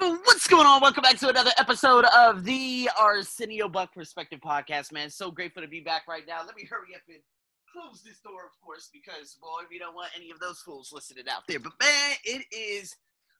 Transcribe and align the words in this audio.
What's 0.00 0.46
going 0.46 0.66
on? 0.66 0.80
Welcome 0.80 1.02
back 1.02 1.18
to 1.18 1.28
another 1.28 1.50
episode 1.58 2.06
of 2.16 2.42
the 2.42 2.88
Arsenio 2.98 3.68
Buck 3.68 3.92
Perspective 3.92 4.40
Podcast, 4.40 4.92
man. 4.92 5.10
So 5.10 5.30
grateful 5.30 5.60
to 5.60 5.68
be 5.68 5.80
back 5.80 6.08
right 6.08 6.22
now. 6.26 6.40
Let 6.46 6.56
me 6.56 6.64
hurry 6.64 6.94
up 6.94 7.02
and 7.06 7.18
close 7.70 8.00
this 8.00 8.18
door, 8.20 8.46
of 8.46 8.58
course, 8.64 8.88
because, 8.94 9.36
boy, 9.42 9.64
we 9.68 9.78
don't 9.78 9.94
want 9.94 10.08
any 10.16 10.30
of 10.30 10.40
those 10.40 10.60
fools 10.60 10.90
listening 10.90 11.24
out 11.30 11.42
there. 11.46 11.60
But, 11.60 11.74
man, 11.82 12.16
it 12.24 12.46
is 12.50 12.96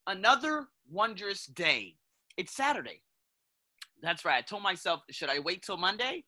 another 0.07 0.67
wondrous 0.91 1.47
day. 1.47 1.95
It's 2.37 2.53
Saturday. 2.53 3.01
That's 4.03 4.27
right. 4.27 4.37
I 4.37 4.43
told 4.43 4.63
myself, 4.63 5.01
should 5.11 5.31
I 5.31 5.39
wait 5.39 5.63
till 5.63 5.79
Monday 5.79 6.25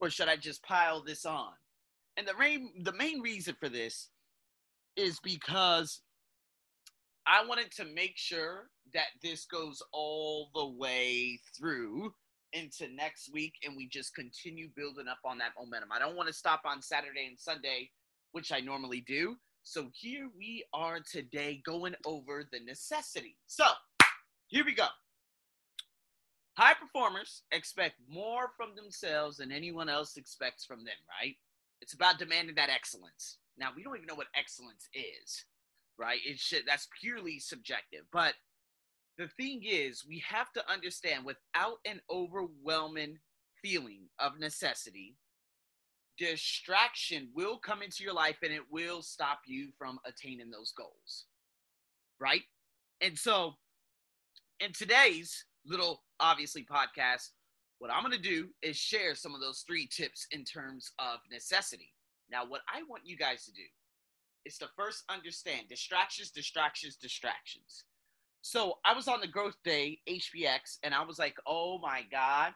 or 0.00 0.08
should 0.08 0.28
I 0.28 0.36
just 0.36 0.62
pile 0.62 1.04
this 1.04 1.26
on? 1.26 1.52
And 2.16 2.26
the 2.26 2.32
main, 2.38 2.82
the 2.82 2.94
main 2.94 3.20
reason 3.20 3.54
for 3.60 3.68
this 3.68 4.08
is 4.96 5.20
because 5.20 6.00
I 7.26 7.44
wanted 7.44 7.72
to 7.72 7.84
make 7.84 8.16
sure 8.16 8.68
that 8.94 9.08
this 9.20 9.46
goes 9.46 9.82
all 9.92 10.50
the 10.54 10.66
way 10.66 11.40
through 11.56 12.14
into 12.52 12.86
next 12.94 13.32
week 13.32 13.54
and 13.64 13.76
we 13.76 13.88
just 13.88 14.14
continue 14.14 14.68
building 14.76 15.08
up 15.08 15.18
on 15.24 15.38
that 15.38 15.52
momentum. 15.58 15.90
I 15.90 15.98
don't 15.98 16.16
want 16.16 16.28
to 16.28 16.32
stop 16.32 16.62
on 16.64 16.80
Saturday 16.80 17.26
and 17.26 17.38
Sunday, 17.38 17.90
which 18.30 18.52
I 18.52 18.60
normally 18.60 19.00
do. 19.00 19.36
So 19.64 19.90
here 19.92 20.30
we 20.38 20.64
are 20.72 21.00
today 21.00 21.60
going 21.64 21.96
over 22.04 22.44
the 22.50 22.60
necessity. 22.60 23.36
So 23.48 23.64
here 24.46 24.64
we 24.64 24.74
go. 24.74 24.86
High 26.56 26.74
performers 26.74 27.42
expect 27.50 27.96
more 28.08 28.50
from 28.56 28.76
themselves 28.76 29.38
than 29.38 29.50
anyone 29.50 29.88
else 29.88 30.16
expects 30.16 30.64
from 30.64 30.84
them, 30.84 30.94
right? 31.20 31.34
It's 31.80 31.94
about 31.94 32.20
demanding 32.20 32.54
that 32.54 32.70
excellence. 32.70 33.38
Now, 33.58 33.70
we 33.76 33.82
don't 33.82 33.96
even 33.96 34.06
know 34.06 34.14
what 34.14 34.28
excellence 34.34 34.88
is 34.94 35.44
right? 35.98 36.20
It 36.24 36.38
should 36.38 36.64
that's 36.66 36.88
purely 37.00 37.38
subjective. 37.38 38.02
But 38.12 38.34
the 39.18 39.28
thing 39.28 39.62
is, 39.64 40.04
we 40.06 40.22
have 40.28 40.52
to 40.52 40.70
understand 40.70 41.24
without 41.24 41.78
an 41.84 42.00
overwhelming 42.10 43.18
feeling 43.62 44.08
of 44.18 44.38
necessity, 44.38 45.16
distraction 46.18 47.28
will 47.34 47.58
come 47.58 47.82
into 47.82 48.04
your 48.04 48.14
life 48.14 48.36
and 48.42 48.52
it 48.52 48.70
will 48.70 49.02
stop 49.02 49.40
you 49.46 49.70
from 49.78 49.98
attaining 50.04 50.50
those 50.50 50.72
goals. 50.72 51.24
Right? 52.20 52.42
And 53.00 53.18
so, 53.18 53.54
in 54.60 54.72
today's 54.72 55.44
little 55.66 56.02
obviously 56.20 56.64
podcast, 56.64 57.30
what 57.78 57.90
I'm 57.92 58.02
going 58.02 58.12
to 58.12 58.18
do 58.18 58.48
is 58.62 58.76
share 58.76 59.14
some 59.14 59.34
of 59.34 59.40
those 59.40 59.64
three 59.66 59.86
tips 59.86 60.26
in 60.30 60.44
terms 60.44 60.92
of 60.98 61.18
necessity. 61.30 61.92
Now, 62.30 62.44
what 62.46 62.62
I 62.72 62.82
want 62.88 63.02
you 63.04 63.16
guys 63.16 63.44
to 63.44 63.52
do 63.52 63.62
is 64.46 64.58
to 64.58 64.68
first 64.76 65.04
understand 65.10 65.68
distractions, 65.68 66.30
distractions, 66.30 66.96
distractions. 66.96 67.84
So 68.42 68.78
I 68.84 68.94
was 68.94 69.08
on 69.08 69.20
the 69.20 69.26
GrowthDay, 69.26 69.98
HBX, 70.08 70.78
and 70.84 70.94
I 70.94 71.04
was 71.04 71.18
like, 71.18 71.36
oh 71.46 71.78
my 71.78 72.02
God. 72.10 72.52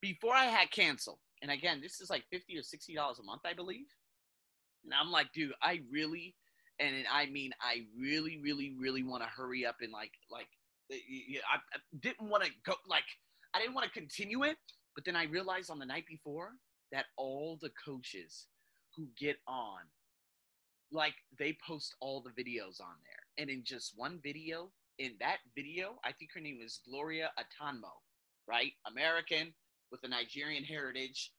Before 0.00 0.34
I 0.34 0.44
had 0.44 0.70
cancel, 0.70 1.20
and 1.42 1.50
again, 1.50 1.80
this 1.80 2.00
is 2.00 2.10
like 2.10 2.24
50 2.30 2.56
or 2.56 2.62
$60 2.62 3.20
a 3.20 3.22
month, 3.22 3.42
I 3.44 3.54
believe. 3.54 3.86
And 4.84 4.92
I'm 4.92 5.10
like, 5.10 5.32
dude, 5.32 5.52
I 5.62 5.80
really, 5.90 6.34
and 6.80 6.94
I 7.12 7.26
mean, 7.26 7.52
I 7.60 7.86
really, 7.98 8.38
really, 8.42 8.74
really 8.78 9.02
want 9.02 9.22
to 9.22 9.28
hurry 9.28 9.64
up 9.64 9.76
and 9.80 9.92
like, 9.92 10.12
like, 10.30 10.48
I, 10.90 11.56
I 11.56 11.78
didn't 12.00 12.28
want 12.28 12.44
to 12.44 12.50
go, 12.64 12.74
like, 12.88 13.04
I 13.54 13.60
didn't 13.60 13.74
want 13.74 13.86
to 13.86 13.92
continue 13.92 14.44
it. 14.44 14.56
But 14.94 15.04
then 15.04 15.14
I 15.14 15.24
realized 15.24 15.70
on 15.70 15.78
the 15.78 15.86
night 15.86 16.06
before 16.08 16.52
that 16.90 17.06
all 17.16 17.56
the 17.60 17.70
coaches 17.84 18.46
who 18.96 19.06
get 19.16 19.36
on 19.46 19.78
like 20.92 21.14
they 21.38 21.56
post 21.66 21.94
all 22.00 22.22
the 22.22 22.42
videos 22.42 22.80
on 22.80 22.96
there. 23.04 23.22
And 23.38 23.50
in 23.50 23.62
just 23.64 23.92
one 23.96 24.20
video, 24.22 24.70
in 24.98 25.12
that 25.20 25.38
video, 25.54 25.98
I 26.04 26.12
think 26.12 26.32
her 26.34 26.40
name 26.40 26.58
is 26.64 26.80
Gloria 26.88 27.30
Atanmo, 27.38 27.92
right? 28.46 28.72
American 28.86 29.54
with 29.90 30.00
a 30.04 30.08
Nigerian 30.08 30.64
heritage. 30.64 31.32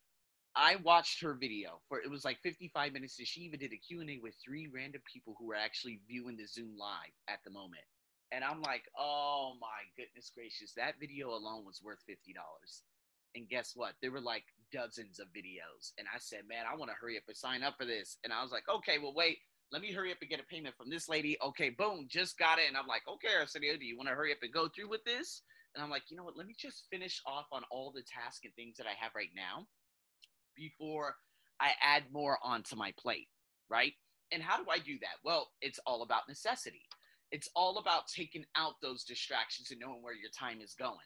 I 0.56 0.78
watched 0.78 1.22
her 1.22 1.34
video 1.34 1.80
for 1.88 2.00
it 2.00 2.10
was 2.10 2.26
like 2.26 2.40
55 2.42 2.94
minutes. 2.94 3.20
And 3.20 3.28
she 3.28 3.42
even 3.42 3.60
did 3.60 3.74
a 3.74 3.78
Q&A 3.78 4.20
with 4.22 4.36
three 4.44 4.68
random 4.74 5.02
people 5.12 5.36
who 5.38 5.48
were 5.48 5.56
actually 5.56 6.00
viewing 6.08 6.38
the 6.38 6.48
Zoom 6.48 6.76
live 6.78 7.14
at 7.28 7.40
the 7.44 7.52
moment. 7.52 7.84
And 8.32 8.44
I'm 8.44 8.62
like, 8.62 8.84
oh 8.98 9.54
my 9.60 9.82
goodness 9.98 10.32
gracious, 10.34 10.74
that 10.76 11.00
video 11.00 11.30
alone 11.30 11.66
was 11.66 11.82
worth 11.84 12.00
$50. 12.10 12.34
And 13.36 13.50
guess 13.50 13.74
what? 13.76 13.94
There 14.02 14.12
were 14.12 14.22
like 14.22 14.44
dozens 14.72 15.20
of 15.20 15.28
videos. 15.28 15.94
And 15.98 16.08
I 16.14 16.20
said, 16.20 16.42
man, 16.48 16.66
I 16.72 16.76
want 16.76 16.92
to 16.92 16.98
hurry 17.00 17.18
up 17.18 17.24
and 17.28 17.38
sign 17.38 17.64
up 17.64 17.76
for 17.78 17.86
this. 17.86 18.18
And 18.24 18.34
I 18.34 18.42
was 18.44 18.52
like, 18.52 18.68
okay, 18.70 18.98
well, 19.02 19.14
wait, 19.14 19.38
let 19.72 19.82
me 19.82 19.92
hurry 19.92 20.12
up 20.12 20.18
and 20.22 20.30
get 20.30 20.40
a 20.40 20.44
payment 20.44 20.76
from 20.76 20.90
this 20.90 21.08
lady. 21.08 21.38
Okay, 21.44 21.70
boom, 21.70 22.08
just 22.10 22.38
got 22.38 22.60
it. 22.60 22.68
And 22.68 22.78
I'm 22.78 22.88
like, 22.88 23.04
okay, 23.08 23.36
Arsenio, 23.40 23.78
do 23.78 23.86
you 23.86 23.98
want 23.98 24.10
to 24.10 24.16
hurry 24.16 24.32
up 24.32 24.40
and 24.42 24.54
go 24.54 24.68
through 24.68 24.90
with 24.90 25.04
this? 25.04 25.42
And 25.76 25.84
I'm 25.84 25.90
like, 25.90 26.04
you 26.10 26.18
know 26.18 26.24
what? 26.24 26.38
Let 26.38 26.48
me 26.48 26.56
just 26.58 26.86
finish 26.92 27.22
off 27.28 27.46
on 27.52 27.62
all 27.72 27.92
the 27.92 28.02
tasks 28.02 28.42
and 28.44 28.54
things 28.56 28.78
that 28.78 28.88
I 28.88 28.94
have 29.00 29.12
right 29.16 29.30
now 29.36 29.68
before 30.56 31.16
I 31.60 31.72
add 31.82 32.04
more 32.12 32.40
onto 32.44 32.76
my 32.76 32.94
plate, 32.98 33.28
right? 33.70 33.94
And 34.32 34.42
how 34.42 34.58
do 34.58 34.70
I 34.70 34.80
do 34.80 34.98
that? 35.02 35.18
Well, 35.24 35.50
it's 35.62 35.80
all 35.86 36.02
about 36.02 36.28
necessity. 36.28 36.82
It's 37.32 37.50
all 37.56 37.78
about 37.78 38.08
taking 38.08 38.46
out 38.56 38.74
those 38.82 39.04
distractions 39.04 39.70
and 39.70 39.80
knowing 39.80 40.02
where 40.02 40.16
your 40.16 40.32
time 40.32 40.62
is 40.62 40.74
going. 40.74 40.98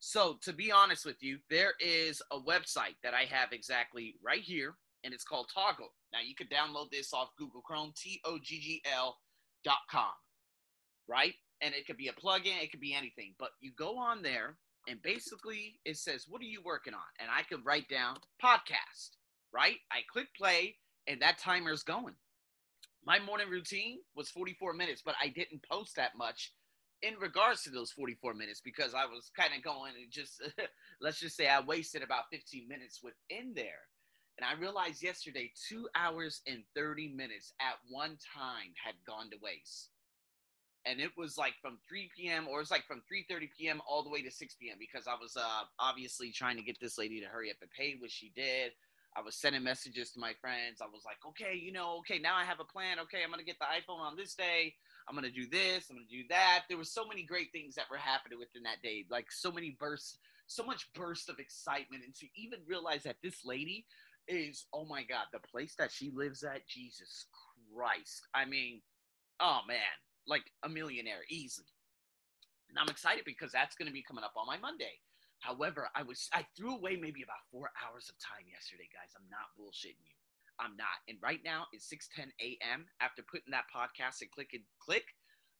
So, 0.00 0.36
to 0.42 0.52
be 0.52 0.72
honest 0.72 1.06
with 1.06 1.22
you, 1.22 1.38
there 1.48 1.74
is 1.80 2.20
a 2.32 2.38
website 2.38 2.96
that 3.02 3.14
I 3.14 3.22
have 3.30 3.52
exactly 3.52 4.16
right 4.22 4.42
here, 4.42 4.74
and 5.04 5.12
it's 5.14 5.24
called 5.24 5.50
Toggl. 5.56 5.90
Now, 6.12 6.20
you 6.24 6.34
could 6.34 6.50
download 6.50 6.90
this 6.90 7.12
off 7.12 7.36
Google 7.38 7.62
Chrome, 7.62 7.92
T 7.96 8.20
O 8.24 8.38
G 8.42 8.60
G 8.60 8.82
L 8.92 9.16
dot 9.64 9.78
com, 9.90 10.12
right? 11.08 11.34
And 11.60 11.74
it 11.74 11.86
could 11.86 11.96
be 11.96 12.08
a 12.08 12.12
plugin, 12.12 12.62
it 12.62 12.70
could 12.70 12.80
be 12.80 12.94
anything. 12.94 13.34
But 13.38 13.50
you 13.60 13.72
go 13.76 13.98
on 13.98 14.22
there, 14.22 14.56
and 14.88 15.00
basically 15.02 15.80
it 15.84 15.96
says, 15.96 16.26
What 16.28 16.40
are 16.40 16.46
you 16.46 16.60
working 16.64 16.94
on? 16.94 17.00
And 17.20 17.30
I 17.30 17.42
could 17.42 17.64
write 17.64 17.88
down 17.88 18.16
podcast, 18.42 19.16
right? 19.52 19.76
I 19.90 20.00
click 20.12 20.28
play, 20.36 20.76
and 21.06 21.22
that 21.22 21.38
timer's 21.38 21.82
going. 21.82 22.14
My 23.04 23.18
morning 23.18 23.48
routine 23.50 23.98
was 24.14 24.30
44 24.30 24.74
minutes, 24.74 25.02
but 25.04 25.16
I 25.20 25.28
didn't 25.28 25.64
post 25.68 25.96
that 25.96 26.16
much 26.16 26.52
in 27.02 27.14
regards 27.20 27.62
to 27.64 27.70
those 27.70 27.90
44 27.90 28.34
minutes 28.34 28.60
because 28.64 28.94
I 28.94 29.06
was 29.06 29.30
kind 29.36 29.50
of 29.56 29.62
going 29.62 29.92
and 30.00 30.10
just 30.10 30.40
let's 31.00 31.18
just 31.18 31.36
say 31.36 31.48
I 31.48 31.60
wasted 31.60 32.02
about 32.02 32.30
15 32.30 32.68
minutes 32.68 33.00
within 33.02 33.54
there. 33.54 33.82
And 34.38 34.46
I 34.46 34.60
realized 34.60 35.02
yesterday 35.02 35.52
two 35.68 35.88
hours 35.94 36.40
and 36.46 36.62
30 36.74 37.08
minutes 37.08 37.52
at 37.60 37.74
one 37.90 38.16
time 38.34 38.72
had 38.82 38.94
gone 39.06 39.30
to 39.30 39.36
waste. 39.42 39.90
And 40.84 41.00
it 41.00 41.10
was 41.16 41.38
like 41.38 41.54
from 41.62 41.78
3 41.88 42.10
p.m. 42.16 42.48
or 42.48 42.60
it's 42.60 42.70
like 42.70 42.86
from 42.86 43.02
3:30 43.02 43.48
p.m. 43.56 43.80
all 43.86 44.02
the 44.02 44.10
way 44.10 44.22
to 44.22 44.30
6 44.30 44.54
p.m. 44.60 44.76
because 44.80 45.06
I 45.06 45.14
was 45.14 45.36
uh, 45.36 45.62
obviously 45.78 46.32
trying 46.32 46.56
to 46.56 46.62
get 46.62 46.80
this 46.80 46.98
lady 46.98 47.20
to 47.20 47.26
hurry 47.26 47.50
up 47.50 47.58
and 47.60 47.70
pay, 47.70 47.96
which 48.00 48.10
she 48.10 48.32
did. 48.34 48.72
I 49.14 49.20
was 49.20 49.36
sending 49.36 49.62
messages 49.62 50.10
to 50.12 50.20
my 50.20 50.32
friends. 50.40 50.80
I 50.80 50.86
was 50.86 51.02
like, 51.04 51.18
okay, 51.26 51.54
you 51.54 51.70
know, 51.70 51.98
okay, 51.98 52.18
now 52.18 52.34
I 52.34 52.44
have 52.44 52.60
a 52.60 52.64
plan. 52.64 52.98
Okay, 53.00 53.22
I'm 53.22 53.30
gonna 53.30 53.44
get 53.44 53.58
the 53.58 53.66
iPhone 53.66 54.00
on 54.00 54.16
this 54.16 54.34
day. 54.34 54.74
I'm 55.08 55.14
gonna 55.14 55.30
do 55.30 55.46
this. 55.46 55.86
I'm 55.90 55.96
gonna 55.96 56.08
do 56.10 56.24
that. 56.30 56.64
There 56.68 56.78
were 56.78 56.84
so 56.84 57.06
many 57.06 57.22
great 57.22 57.52
things 57.52 57.74
that 57.74 57.90
were 57.90 57.98
happening 57.98 58.38
within 58.38 58.62
that 58.62 58.82
day, 58.82 59.04
like 59.10 59.30
so 59.30 59.52
many 59.52 59.76
bursts, 59.78 60.18
so 60.46 60.64
much 60.64 60.88
burst 60.94 61.28
of 61.28 61.38
excitement, 61.38 62.04
and 62.04 62.14
to 62.16 62.26
even 62.34 62.60
realize 62.66 63.02
that 63.02 63.16
this 63.22 63.44
lady 63.44 63.84
is, 64.28 64.66
oh 64.72 64.84
my 64.86 65.02
God, 65.02 65.26
the 65.32 65.40
place 65.40 65.74
that 65.78 65.92
she 65.92 66.10
lives 66.14 66.42
at, 66.42 66.66
Jesus 66.66 67.26
Christ. 67.74 68.28
I 68.34 68.44
mean, 68.44 68.80
oh 69.40 69.60
man, 69.66 69.96
like 70.26 70.44
a 70.64 70.68
millionaire 70.68 71.24
easily. 71.30 71.66
And 72.70 72.78
I'm 72.78 72.88
excited 72.88 73.24
because 73.26 73.52
that's 73.52 73.76
gonna 73.76 73.92
be 73.92 74.02
coming 74.02 74.24
up 74.24 74.34
on 74.36 74.46
my 74.46 74.58
Monday. 74.58 75.00
However, 75.40 75.88
I 75.94 76.02
was 76.02 76.28
I 76.32 76.46
threw 76.56 76.74
away 76.74 76.96
maybe 76.96 77.22
about 77.22 77.42
four 77.50 77.70
hours 77.82 78.08
of 78.08 78.16
time 78.22 78.46
yesterday, 78.48 78.88
guys. 78.94 79.10
I'm 79.16 79.28
not 79.28 79.52
bullshitting 79.58 80.00
you. 80.06 80.16
I'm 80.60 80.76
not. 80.76 81.02
And 81.08 81.18
right 81.20 81.40
now 81.44 81.66
it's 81.72 81.90
6:10 81.90 82.30
a.m. 82.40 82.86
After 83.00 83.22
putting 83.22 83.50
that 83.50 83.66
podcast 83.74 84.22
and 84.22 84.30
click 84.30 84.50
and 84.54 84.62
click. 84.78 85.04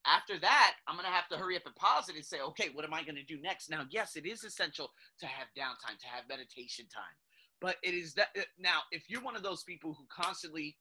After 0.04 0.38
that, 0.38 0.74
I'm 0.88 0.96
gonna 0.96 1.14
have 1.14 1.28
to 1.28 1.36
hurry 1.36 1.56
up 1.56 1.66
and 1.66 1.76
pause 1.76 2.08
it 2.08 2.16
and 2.16 2.24
say, 2.24 2.40
okay, 2.40 2.70
what 2.72 2.84
am 2.84 2.94
I 2.94 3.02
gonna 3.04 3.22
do 3.22 3.40
next? 3.40 3.70
Now, 3.70 3.86
yes, 3.90 4.16
it 4.16 4.26
is 4.26 4.42
essential 4.42 4.90
to 5.20 5.26
have 5.26 5.48
downtime, 5.56 5.98
to 6.00 6.08
have 6.08 6.28
meditation 6.28 6.86
time. 6.92 7.14
But 7.62 7.76
it 7.84 7.94
is 7.94 8.12
that 8.14 8.28
uh, 8.36 8.42
now, 8.58 8.80
if 8.90 9.08
you're 9.08 9.22
one 9.22 9.36
of 9.36 9.44
those 9.44 9.62
people 9.62 9.94
who 9.94 10.04
constantly 10.10 10.76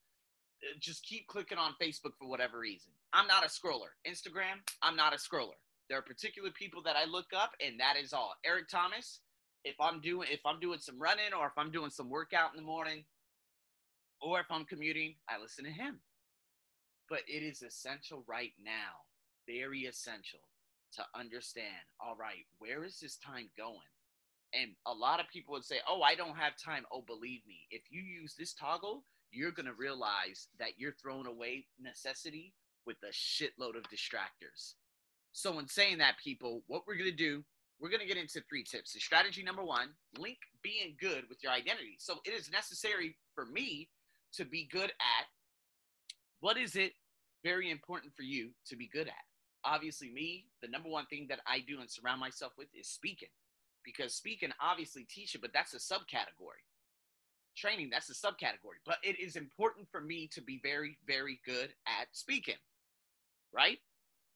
uh, 0.63 0.78
just 0.80 1.06
keep 1.06 1.28
clicking 1.28 1.60
on 1.60 1.75
Facebook 1.81 2.18
for 2.19 2.28
whatever 2.28 2.60
reason, 2.60 2.92
I'm 3.13 3.28
not 3.28 3.45
a 3.45 3.50
scroller. 3.50 3.94
Instagram, 4.07 4.57
I'm 4.81 4.95
not 4.95 5.13
a 5.13 5.18
scroller. 5.18 5.60
There 5.88 6.00
are 6.00 6.04
particular 6.04 6.50
people 6.50 6.81
that 6.83 6.95
I 6.95 7.06
look 7.06 7.28
up, 7.38 7.51
and 7.66 7.80
that 7.80 7.98
is 8.01 8.13
all. 8.13 8.33
Eric 8.44 8.68
Thomas, 8.68 9.19
if 9.63 9.75
I'm 9.80 10.01
doing 10.01 10.28
if 10.31 10.42
I'm 10.45 10.60
doing 10.60 10.80
some 10.80 11.00
running 11.00 11.33
or 11.38 11.45
if 11.45 11.54
I'm 11.57 11.72
doing 11.72 11.92
some 11.92 12.10
workout 12.10 12.51
in 12.51 12.57
the 12.57 12.66
morning, 12.66 13.04
or 14.19 14.39
if 14.39 14.48
I'm 14.50 14.66
commuting, 14.66 15.16
I 15.30 15.39
listen 15.39 15.66
to 15.66 15.72
him. 15.72 16.00
But 17.10 17.22
it 17.28 17.44
is 17.44 17.62
essential 17.62 18.24
right 18.28 18.54
now, 18.63 19.06
very 19.48 19.81
essential 19.81 20.39
to 20.95 21.04
understand 21.16 21.86
all 22.04 22.16
right, 22.16 22.45
where 22.57 22.83
is 22.83 23.00
this 23.00 23.18
time 23.18 23.50
going? 23.57 23.78
And 24.53 24.71
a 24.86 24.94
lot 24.94 25.19
of 25.19 25.30
people 25.30 25.53
would 25.53 25.63
say, 25.63 25.77
oh, 25.88 26.01
I 26.01 26.15
don't 26.15 26.36
have 26.36 26.53
time. 26.57 26.83
Oh, 26.92 27.03
believe 27.06 27.42
me, 27.48 27.59
if 27.69 27.83
you 27.89 28.01
use 28.01 28.36
this 28.38 28.53
Toggl, 28.53 29.03
you're 29.31 29.51
going 29.51 29.65
to 29.65 29.74
realize 29.74 30.48
that 30.59 30.77
you're 30.77 30.95
throwing 31.01 31.25
away 31.25 31.65
necessity 31.80 32.53
with 32.86 32.98
a 33.03 33.13
shitload 33.13 33.77
of 33.77 33.83
distractors. 33.83 34.74
So, 35.31 35.57
in 35.59 35.68
saying 35.68 36.00
that, 36.00 36.18
people, 36.21 36.63
what 36.68 36.83
we're 36.86 36.98
going 36.98 37.09
to 37.09 37.15
do, 37.15 37.44
we're 37.80 37.89
going 37.89 38.01
to 38.01 38.07
get 38.07 38.18
into 38.18 38.42
three 38.50 38.63
tips. 38.63 38.94
So 38.94 39.00
strategy 39.00 39.44
number 39.44 39.63
one 39.63 39.89
link 40.18 40.38
being 40.62 40.95
good 41.00 41.24
with 41.30 41.42
your 41.42 41.54
identity. 41.54 41.95
So, 42.00 42.15
it 42.25 42.31
is 42.31 42.51
necessary 42.51 43.15
for 43.33 43.45
me 43.45 43.89
to 44.33 44.44
be 44.44 44.68
good 44.69 44.92
at 44.92 45.25
what 46.42 46.57
is 46.57 46.75
it 46.75 46.94
very 47.44 47.71
important 47.71 48.13
for 48.15 48.24
you 48.24 48.50
to 48.68 48.75
be 48.75 48.89
good 48.92 49.07
at? 49.07 49.13
Obviously, 49.63 50.09
me, 50.12 50.47
the 50.62 50.68
number 50.68 50.89
one 50.89 51.06
thing 51.06 51.27
that 51.30 51.39
I 51.47 51.59
do 51.59 51.80
and 51.80 51.89
surround 51.89 52.19
myself 52.19 52.54
with 52.57 52.68
is 52.77 52.89
speaking 52.89 53.30
because 53.83 54.13
speaking, 54.13 54.51
obviously, 54.62 55.04
teach 55.04 55.36
it, 55.36 55.42
but 55.42 55.54
that's 55.54 55.74
a 55.74 55.78
subcategory. 55.78 56.63
Training, 57.56 57.89
that's 57.92 58.10
a 58.10 58.13
subcategory. 58.13 58.80
But 58.86 58.98
it 59.04 59.19
is 59.19 59.36
important 59.36 59.88
for 59.92 60.01
me 60.01 60.30
to 60.33 60.42
be 60.42 60.60
very, 60.63 60.98
very 61.06 61.39
good 61.45 61.74
at 61.86 62.07
speaking, 62.12 62.56
right? 63.54 63.78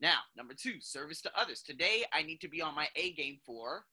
Now, 0.01 0.19
number 0.35 0.53
two, 0.53 0.81
service 0.81 1.21
to 1.21 1.31
others. 1.39 1.61
Today, 1.61 2.03
I 2.11 2.23
need 2.23 2.41
to 2.41 2.49
be 2.49 2.61
on 2.61 2.75
my 2.75 2.87
A 2.95 3.13
game 3.13 3.37
for, 3.45 3.85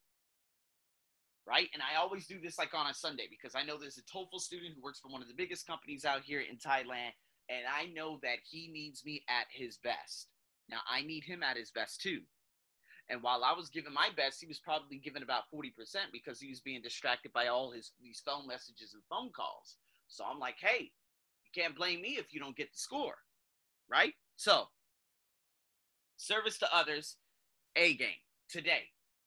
right? 1.46 1.68
And 1.72 1.82
I 1.82 2.00
always 2.00 2.26
do 2.26 2.40
this 2.40 2.58
like 2.58 2.74
on 2.74 2.88
a 2.90 2.94
Sunday 2.94 3.28
because 3.30 3.54
I 3.54 3.62
know 3.62 3.78
there's 3.78 3.98
a 3.98 4.02
TOEFL 4.02 4.40
student 4.40 4.74
who 4.74 4.82
works 4.82 5.00
for 5.00 5.08
one 5.08 5.22
of 5.22 5.28
the 5.28 5.34
biggest 5.34 5.66
companies 5.66 6.04
out 6.04 6.22
here 6.22 6.40
in 6.40 6.56
Thailand, 6.56 7.12
and 7.48 7.64
I 7.72 7.86
know 7.94 8.18
that 8.22 8.38
he 8.48 8.68
needs 8.72 9.04
me 9.04 9.22
at 9.28 9.46
his 9.50 9.78
best. 9.78 10.28
Now, 10.68 10.78
I 10.90 11.02
need 11.02 11.24
him 11.24 11.42
at 11.42 11.56
his 11.56 11.70
best 11.70 12.00
too. 12.00 12.20
And 13.10 13.22
while 13.22 13.44
I 13.44 13.52
was 13.52 13.68
giving 13.68 13.92
my 13.92 14.08
best, 14.16 14.40
he 14.40 14.46
was 14.46 14.58
probably 14.58 14.98
giving 14.98 15.22
about 15.22 15.44
40% 15.54 15.72
because 16.12 16.40
he 16.40 16.48
was 16.48 16.60
being 16.60 16.82
distracted 16.82 17.32
by 17.32 17.48
all 17.48 17.70
his 17.70 17.92
these 18.00 18.22
phone 18.24 18.46
messages 18.46 18.94
and 18.94 19.02
phone 19.10 19.30
calls. 19.34 19.76
So 20.08 20.24
I'm 20.24 20.38
like, 20.38 20.56
hey, 20.58 20.90
you 21.44 21.62
can't 21.62 21.76
blame 21.76 22.00
me 22.00 22.16
if 22.18 22.32
you 22.32 22.40
don't 22.40 22.56
get 22.56 22.72
the 22.72 22.78
score. 22.78 23.16
Right? 23.90 24.14
So 24.36 24.68
service 26.16 26.58
to 26.58 26.74
others, 26.74 27.16
A 27.76 27.94
game 27.94 28.22
today. 28.48 28.84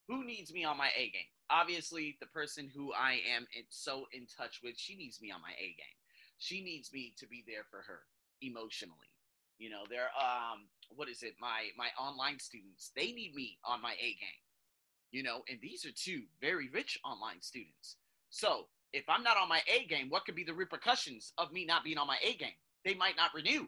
Who 0.08 0.24
needs 0.24 0.52
me 0.52 0.64
on 0.64 0.78
my 0.78 0.90
A 0.96 1.10
game? 1.10 1.30
Obviously, 1.50 2.16
the 2.20 2.26
person 2.26 2.70
who 2.74 2.92
I 2.92 3.20
am 3.36 3.46
so 3.70 4.06
in 4.12 4.26
touch 4.26 4.60
with, 4.64 4.74
she 4.76 4.96
needs 4.96 5.20
me 5.20 5.30
on 5.30 5.40
my 5.40 5.52
A 5.58 5.66
game. 5.66 5.96
She 6.38 6.62
needs 6.62 6.92
me 6.92 7.14
to 7.18 7.26
be 7.26 7.44
there 7.46 7.64
for 7.70 7.82
her 7.86 8.00
emotionally. 8.42 9.10
You 9.58 9.70
know, 9.70 9.84
they're 9.88 10.10
um, 10.18 10.68
what 10.94 11.08
is 11.08 11.22
it? 11.22 11.34
My 11.40 11.68
my 11.76 11.88
online 11.98 12.38
students, 12.38 12.92
they 12.96 13.12
need 13.12 13.34
me 13.34 13.58
on 13.64 13.80
my 13.82 13.92
A 13.92 14.08
game. 14.08 14.42
You 15.12 15.22
know, 15.22 15.42
and 15.48 15.58
these 15.62 15.86
are 15.86 15.92
two 15.94 16.22
very 16.40 16.68
rich 16.68 16.98
online 17.04 17.40
students. 17.40 17.96
So 18.28 18.66
if 18.92 19.04
I'm 19.08 19.22
not 19.22 19.36
on 19.36 19.48
my 19.48 19.60
A 19.68 19.86
game, 19.86 20.10
what 20.10 20.24
could 20.24 20.34
be 20.34 20.44
the 20.44 20.54
repercussions 20.54 21.32
of 21.38 21.52
me 21.52 21.64
not 21.64 21.84
being 21.84 21.98
on 21.98 22.06
my 22.06 22.18
A 22.22 22.34
game? 22.34 22.58
They 22.84 22.94
might 22.94 23.16
not 23.16 23.34
renew. 23.34 23.66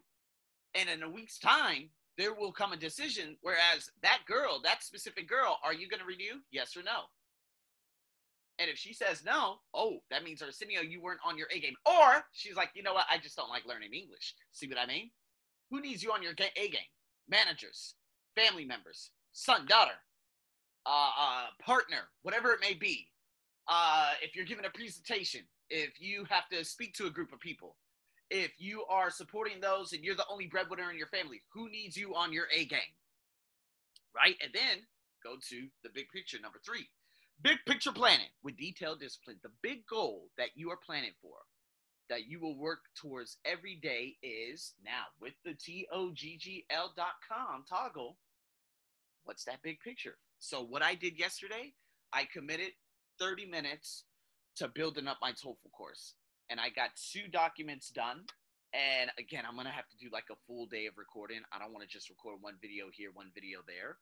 And 0.74 0.88
in 0.88 1.02
a 1.02 1.08
week's 1.08 1.38
time, 1.38 1.90
there 2.18 2.34
will 2.34 2.52
come 2.52 2.72
a 2.72 2.76
decision. 2.76 3.36
Whereas 3.40 3.90
that 4.02 4.20
girl, 4.26 4.60
that 4.64 4.82
specific 4.82 5.28
girl, 5.28 5.58
are 5.64 5.72
you 5.72 5.88
going 5.88 6.00
to 6.00 6.06
renew? 6.06 6.40
Yes 6.50 6.76
or 6.76 6.82
no? 6.82 7.04
And 8.58 8.68
if 8.68 8.76
she 8.76 8.92
says 8.92 9.24
no, 9.24 9.60
oh, 9.72 9.98
that 10.10 10.24
means 10.24 10.42
Arsenio, 10.42 10.82
you 10.82 11.00
weren't 11.00 11.20
on 11.24 11.38
your 11.38 11.46
A 11.54 11.60
game. 11.60 11.76
Or 11.86 12.24
she's 12.32 12.56
like, 12.56 12.70
you 12.74 12.82
know 12.82 12.92
what? 12.92 13.06
I 13.10 13.18
just 13.18 13.36
don't 13.36 13.48
like 13.48 13.66
learning 13.66 13.92
English. 13.92 14.34
See 14.50 14.66
what 14.66 14.78
I 14.78 14.86
mean? 14.86 15.10
Who 15.70 15.80
needs 15.80 16.02
you 16.02 16.12
on 16.12 16.22
your 16.22 16.32
A 16.32 16.68
game? 16.68 16.80
Managers, 17.28 17.94
family 18.34 18.64
members, 18.64 19.10
son, 19.32 19.66
daughter, 19.66 19.92
uh, 20.86 21.10
uh, 21.20 21.46
partner, 21.62 22.08
whatever 22.22 22.52
it 22.52 22.60
may 22.60 22.74
be. 22.74 23.08
Uh, 23.68 24.12
if 24.22 24.34
you're 24.34 24.46
giving 24.46 24.64
a 24.64 24.70
presentation, 24.70 25.42
if 25.68 26.00
you 26.00 26.24
have 26.30 26.48
to 26.50 26.64
speak 26.64 26.94
to 26.94 27.06
a 27.06 27.10
group 27.10 27.32
of 27.32 27.40
people, 27.40 27.76
if 28.30 28.52
you 28.58 28.84
are 28.88 29.10
supporting 29.10 29.60
those 29.60 29.92
and 29.92 30.02
you're 30.02 30.14
the 30.14 30.24
only 30.30 30.46
breadwinner 30.46 30.90
in 30.90 30.96
your 30.96 31.06
family, 31.08 31.42
who 31.52 31.68
needs 31.70 31.96
you 31.96 32.14
on 32.14 32.32
your 32.32 32.46
A 32.54 32.64
game? 32.64 32.94
Right? 34.16 34.36
And 34.42 34.52
then 34.54 34.86
go 35.22 35.36
to 35.50 35.66
the 35.82 35.90
big 35.94 36.08
picture, 36.10 36.38
number 36.40 36.58
three. 36.64 36.88
Big 37.42 37.58
picture 37.66 37.92
planning 37.92 38.26
with 38.42 38.56
detailed 38.56 39.00
discipline. 39.00 39.36
The 39.42 39.52
big 39.62 39.86
goal 39.86 40.28
that 40.38 40.50
you 40.56 40.70
are 40.70 40.78
planning 40.84 41.12
for, 41.22 41.36
that 42.08 42.26
you 42.26 42.40
will 42.40 42.56
work 42.56 42.80
towards 42.96 43.36
every 43.44 43.76
day 43.76 44.16
is 44.22 44.74
now 44.84 45.04
with 45.20 45.34
the 45.44 45.54
T-O-G-G-L.com 45.54 46.94
Toggl. 47.70 48.16
What's 49.24 49.44
that 49.44 49.62
big 49.62 49.80
picture? 49.80 50.16
So 50.38 50.62
what 50.62 50.82
I 50.82 50.94
did 50.94 51.18
yesterday, 51.18 51.74
I 52.12 52.24
committed 52.32 52.72
30 53.18 53.46
minutes 53.46 54.04
to 54.56 54.68
building 54.68 55.06
up 55.06 55.18
my 55.20 55.32
TOEFL 55.32 55.70
course 55.72 56.14
and 56.50 56.58
I 56.60 56.70
got 56.70 56.90
two 56.96 57.28
documents 57.30 57.90
done. 57.90 58.24
And 58.72 59.10
again, 59.18 59.44
I'm 59.48 59.56
gonna 59.56 59.70
have 59.70 59.88
to 59.88 59.96
do 59.96 60.08
like 60.12 60.30
a 60.30 60.36
full 60.46 60.66
day 60.66 60.86
of 60.86 60.98
recording. 60.98 61.40
I 61.52 61.58
don't 61.58 61.72
want 61.72 61.86
to 61.86 61.92
just 61.92 62.10
record 62.10 62.38
one 62.40 62.54
video 62.60 62.86
here, 62.92 63.10
one 63.12 63.30
video 63.34 63.60
there. 63.66 63.98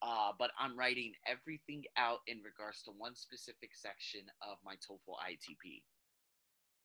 Uh, 0.00 0.30
but 0.38 0.50
I'm 0.58 0.78
writing 0.78 1.12
everything 1.26 1.84
out 1.96 2.20
in 2.28 2.38
regards 2.44 2.82
to 2.82 2.92
one 2.96 3.16
specific 3.16 3.70
section 3.74 4.22
of 4.42 4.58
my 4.64 4.74
TOEFL 4.74 5.18
ITP, 5.26 5.82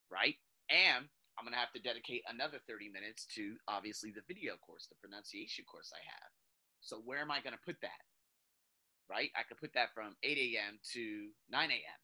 right? 0.09 0.35
And 0.69 1.05
I'm 1.37 1.45
gonna 1.45 1.57
have 1.57 1.73
to 1.73 1.81
dedicate 1.81 2.23
another 2.27 2.59
30 2.67 2.89
minutes 2.89 3.25
to 3.35 3.57
obviously 3.67 4.11
the 4.11 4.25
video 4.27 4.55
course, 4.57 4.87
the 4.87 4.95
pronunciation 5.01 5.65
course 5.65 5.91
I 5.93 6.01
have. 6.05 6.31
So 6.81 7.01
where 7.03 7.19
am 7.19 7.31
I 7.31 7.41
gonna 7.41 7.61
put 7.65 7.79
that? 7.81 8.03
Right? 9.09 9.31
I 9.35 9.43
could 9.43 9.57
put 9.57 9.73
that 9.73 9.93
from 9.93 10.15
8 10.23 10.37
a.m. 10.37 10.79
to 10.93 11.29
9 11.49 11.71
a.m. 11.71 12.01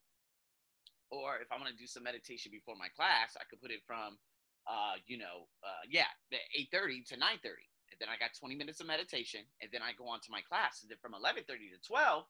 Or 1.12 1.38
if 1.42 1.52
I 1.52 1.58
want 1.58 1.70
to 1.70 1.76
do 1.76 1.88
some 1.88 2.04
meditation 2.04 2.52
before 2.52 2.76
my 2.76 2.90
class, 2.90 3.34
I 3.40 3.44
could 3.50 3.62
put 3.62 3.72
it 3.72 3.82
from, 3.88 4.18
uh, 4.68 4.96
you 5.08 5.18
know, 5.18 5.50
uh, 5.64 5.84
yeah, 5.90 6.06
8:30 6.54 7.04
to 7.10 7.18
9:30, 7.18 7.66
and 7.90 7.98
then 8.00 8.10
I 8.10 8.18
got 8.18 8.36
20 8.38 8.56
minutes 8.56 8.80
of 8.80 8.86
meditation, 8.88 9.42
and 9.62 9.72
then 9.72 9.82
I 9.82 9.94
go 9.94 10.08
on 10.08 10.20
to 10.22 10.32
my 10.32 10.42
class, 10.42 10.82
and 10.82 10.92
then 10.92 11.00
from 11.02 11.14
11:30 11.14 11.70
to 11.72 11.80
12, 11.80 12.28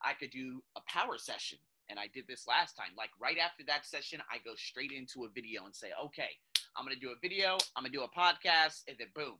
I 0.00 0.14
could 0.14 0.30
do 0.30 0.64
a 0.76 0.80
power 0.82 1.18
session. 1.18 1.58
And 1.92 2.00
I 2.00 2.08
did 2.08 2.24
this 2.26 2.48
last 2.48 2.72
time. 2.72 2.96
Like 2.96 3.12
right 3.20 3.36
after 3.36 3.62
that 3.68 3.84
session, 3.84 4.24
I 4.32 4.40
go 4.40 4.56
straight 4.56 4.96
into 4.96 5.28
a 5.28 5.28
video 5.28 5.68
and 5.68 5.76
say, 5.76 5.92
okay, 6.08 6.40
I'm 6.72 6.88
gonna 6.88 6.96
do 6.96 7.12
a 7.12 7.20
video, 7.20 7.60
I'm 7.76 7.84
gonna 7.84 7.92
do 7.92 8.00
a 8.00 8.08
podcast, 8.08 8.88
and 8.88 8.96
then 8.96 9.12
boom, 9.14 9.36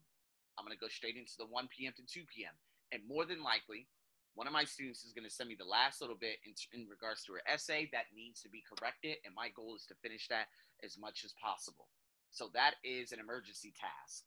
I'm 0.60 0.68
gonna 0.68 0.76
go 0.76 0.92
straight 0.92 1.16
into 1.16 1.32
the 1.38 1.48
1 1.48 1.72
p.m. 1.72 1.96
to 1.96 2.04
2 2.04 2.28
p.m. 2.28 2.52
And 2.92 3.00
more 3.08 3.24
than 3.24 3.42
likely, 3.42 3.88
one 4.34 4.46
of 4.46 4.52
my 4.52 4.64
students 4.64 5.04
is 5.04 5.12
going 5.12 5.28
to 5.28 5.34
send 5.34 5.48
me 5.48 5.56
the 5.58 5.68
last 5.68 6.00
little 6.00 6.16
bit 6.16 6.38
in, 6.44 6.52
in 6.72 6.88
regards 6.88 7.24
to 7.24 7.32
her 7.32 7.42
essay 7.46 7.88
that 7.92 8.12
needs 8.14 8.40
to 8.42 8.48
be 8.48 8.62
corrected 8.64 9.16
and 9.24 9.34
my 9.34 9.48
goal 9.54 9.76
is 9.76 9.84
to 9.86 9.94
finish 10.02 10.28
that 10.28 10.48
as 10.84 10.96
much 10.98 11.24
as 11.24 11.34
possible 11.36 11.88
so 12.30 12.48
that 12.54 12.74
is 12.82 13.12
an 13.12 13.20
emergency 13.20 13.72
task 13.78 14.24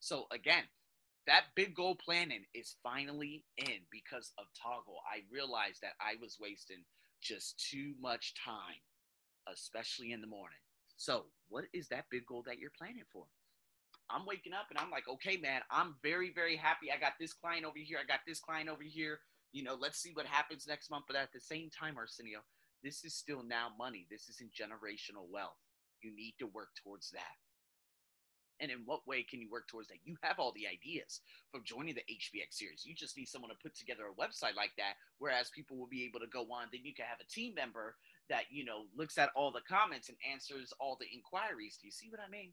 so 0.00 0.26
again 0.32 0.64
that 1.26 1.54
big 1.54 1.74
goal 1.74 1.94
planning 1.94 2.44
is 2.52 2.76
finally 2.82 3.44
in 3.56 3.86
because 3.90 4.32
of 4.38 4.46
Toggl. 4.58 4.98
i 5.06 5.22
realized 5.30 5.80
that 5.82 5.94
i 6.00 6.14
was 6.20 6.36
wasting 6.40 6.82
just 7.24 7.58
too 7.70 7.94
much 8.00 8.34
time 8.34 8.82
especially 9.52 10.12
in 10.12 10.20
the 10.20 10.26
morning 10.26 10.58
so 10.96 11.24
what 11.48 11.64
is 11.72 11.88
that 11.88 12.04
big 12.10 12.26
goal 12.26 12.42
that 12.46 12.58
you're 12.58 12.70
planning 12.78 13.04
for 13.12 13.24
I'm 14.10 14.26
waking 14.26 14.52
up 14.52 14.66
and 14.68 14.78
I'm 14.78 14.90
like, 14.90 15.08
okay, 15.08 15.38
man, 15.38 15.62
I'm 15.70 15.94
very, 16.02 16.30
very 16.30 16.56
happy. 16.56 16.92
I 16.92 17.00
got 17.00 17.14
this 17.18 17.32
client 17.32 17.64
over 17.64 17.78
here. 17.78 17.96
I 17.98 18.04
got 18.04 18.20
this 18.26 18.38
client 18.38 18.68
over 18.68 18.82
here 18.82 19.18
you 19.54 19.62
know, 19.62 19.76
let's 19.80 20.02
see 20.02 20.10
what 20.12 20.26
happens 20.26 20.66
next 20.66 20.90
month. 20.90 21.04
But 21.06 21.16
at 21.16 21.32
the 21.32 21.40
same 21.40 21.70
time, 21.70 21.94
Arsenio, 21.96 22.40
this 22.82 23.04
is 23.04 23.14
still 23.14 23.42
now 23.42 23.68
money. 23.78 24.04
This 24.10 24.28
isn't 24.28 24.50
generational 24.52 25.30
wealth. 25.32 25.62
You 26.02 26.14
need 26.14 26.34
to 26.40 26.48
work 26.48 26.70
towards 26.82 27.10
that. 27.12 27.38
And 28.60 28.70
in 28.70 28.82
what 28.84 29.06
way 29.06 29.22
can 29.22 29.40
you 29.40 29.50
work 29.50 29.66
towards 29.66 29.88
that? 29.88 29.98
You 30.04 30.16
have 30.22 30.38
all 30.38 30.52
the 30.52 30.66
ideas 30.66 31.20
from 31.50 31.64
joining 31.64 31.94
the 31.94 32.06
HBX 32.06 32.54
series. 32.54 32.84
You 32.86 32.94
just 32.94 33.16
need 33.16 33.26
someone 33.26 33.50
to 33.50 33.56
put 33.62 33.74
together 33.74 34.04
a 34.06 34.20
website 34.20 34.56
like 34.56 34.72
that, 34.78 34.94
whereas 35.18 35.50
people 35.50 35.76
will 35.76 35.88
be 35.88 36.04
able 36.04 36.20
to 36.20 36.30
go 36.30 36.42
on. 36.52 36.68
Then 36.70 36.84
you 36.84 36.94
can 36.94 37.06
have 37.06 37.20
a 37.20 37.32
team 37.32 37.54
member 37.54 37.96
that, 38.30 38.44
you 38.50 38.64
know, 38.64 38.84
looks 38.96 39.18
at 39.18 39.30
all 39.34 39.50
the 39.50 39.66
comments 39.68 40.08
and 40.08 40.18
answers 40.30 40.72
all 40.78 40.96
the 41.00 41.10
inquiries. 41.12 41.78
Do 41.80 41.86
you 41.86 41.92
see 41.92 42.08
what 42.10 42.20
I 42.20 42.30
mean? 42.30 42.52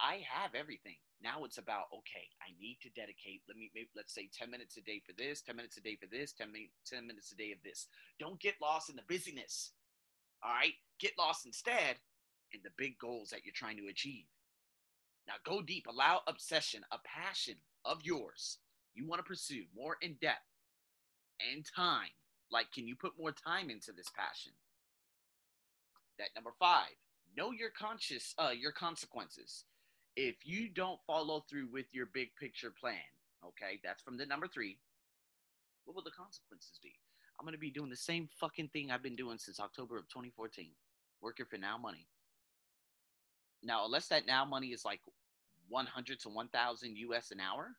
I 0.00 0.22
have 0.26 0.54
everything. 0.54 0.96
Now 1.22 1.44
it's 1.44 1.58
about 1.58 1.86
okay, 1.92 2.26
I 2.42 2.52
need 2.60 2.78
to 2.82 2.90
dedicate. 2.90 3.42
Let 3.48 3.56
me 3.56 3.70
maybe, 3.74 3.88
let's 3.96 4.12
say 4.12 4.28
ten 4.36 4.50
minutes 4.50 4.76
a 4.76 4.82
day 4.82 5.00
for 5.06 5.12
this, 5.16 5.40
ten 5.40 5.56
minutes 5.56 5.78
a 5.78 5.80
day 5.80 5.96
for 5.96 6.06
this, 6.06 6.32
10, 6.32 6.48
10 6.86 7.06
minutes 7.06 7.32
a 7.32 7.36
day 7.36 7.52
of 7.52 7.62
this. 7.64 7.86
Don't 8.18 8.40
get 8.40 8.54
lost 8.60 8.90
in 8.90 8.96
the 8.96 9.08
busyness. 9.08 9.72
All 10.42 10.52
right, 10.52 10.74
get 10.98 11.12
lost 11.18 11.46
instead 11.46 11.96
in 12.52 12.60
the 12.62 12.70
big 12.76 12.98
goals 12.98 13.30
that 13.30 13.44
you're 13.44 13.54
trying 13.54 13.78
to 13.78 13.86
achieve. 13.88 14.26
Now 15.26 15.34
go 15.44 15.62
deep. 15.62 15.86
Allow 15.88 16.20
obsession, 16.26 16.82
a 16.92 16.98
passion 17.04 17.56
of 17.84 17.98
yours 18.02 18.58
you 18.94 19.06
want 19.06 19.18
to 19.18 19.24
pursue 19.24 19.64
more 19.74 19.96
in 20.00 20.14
depth 20.20 20.46
and 21.52 21.64
time. 21.74 22.10
Like, 22.50 22.70
can 22.72 22.86
you 22.86 22.94
put 22.94 23.18
more 23.18 23.32
time 23.32 23.70
into 23.70 23.90
this 23.92 24.08
passion? 24.16 24.52
That 26.18 26.28
number 26.36 26.52
five, 26.60 26.94
know 27.36 27.50
your 27.50 27.70
conscious, 27.70 28.34
uh, 28.38 28.52
your 28.56 28.70
consequences 28.70 29.64
if 30.16 30.36
you 30.44 30.68
don't 30.68 31.00
follow 31.06 31.44
through 31.48 31.68
with 31.72 31.86
your 31.92 32.06
big 32.06 32.30
picture 32.38 32.70
plan, 32.70 33.02
okay, 33.44 33.80
that's 33.82 34.02
from 34.02 34.16
the 34.16 34.26
number 34.26 34.46
three, 34.46 34.78
what 35.84 35.94
will 35.94 36.04
the 36.04 36.10
consequences 36.10 36.78
be? 36.82 36.92
I'm 37.38 37.50
to 37.50 37.58
be 37.58 37.70
doing 37.70 37.90
the 37.90 37.96
same 37.96 38.28
fucking 38.38 38.68
thing 38.68 38.90
I've 38.90 39.02
been 39.02 39.16
doing 39.16 39.38
since 39.38 39.58
October 39.58 39.98
of 39.98 40.08
2014, 40.08 40.70
working 41.20 41.46
for 41.50 41.58
Now 41.58 41.76
Money. 41.76 42.06
Now, 43.64 43.86
unless 43.86 44.08
that 44.08 44.26
Now 44.26 44.44
Money 44.44 44.68
is 44.68 44.84
like 44.84 45.00
100 45.68 46.20
to 46.20 46.28
1,000 46.28 46.96
US 46.96 47.30
an 47.30 47.40
hour, 47.40 47.70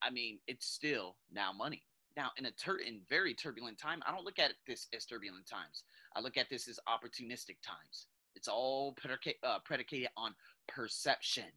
I 0.00 0.10
mean, 0.10 0.38
it's 0.46 0.66
still 0.66 1.16
now 1.30 1.52
money. 1.52 1.82
Now, 2.16 2.30
in 2.36 2.46
a 2.46 2.50
tur- 2.50 2.78
in 2.78 3.00
very 3.08 3.34
turbulent 3.34 3.78
time, 3.78 4.02
I 4.06 4.12
don't 4.12 4.24
look 4.24 4.38
at 4.38 4.52
this 4.66 4.86
as 4.94 5.06
turbulent 5.06 5.46
times. 5.46 5.84
I 6.14 6.20
look 6.20 6.36
at 6.36 6.50
this 6.50 6.68
as 6.68 6.78
opportunistic 6.88 7.56
times. 7.62 8.06
It's 8.34 8.48
all 8.48 8.94
predica- 8.94 9.42
uh, 9.42 9.60
predicated 9.60 10.08
on 10.16 10.34
perception. 10.68 11.50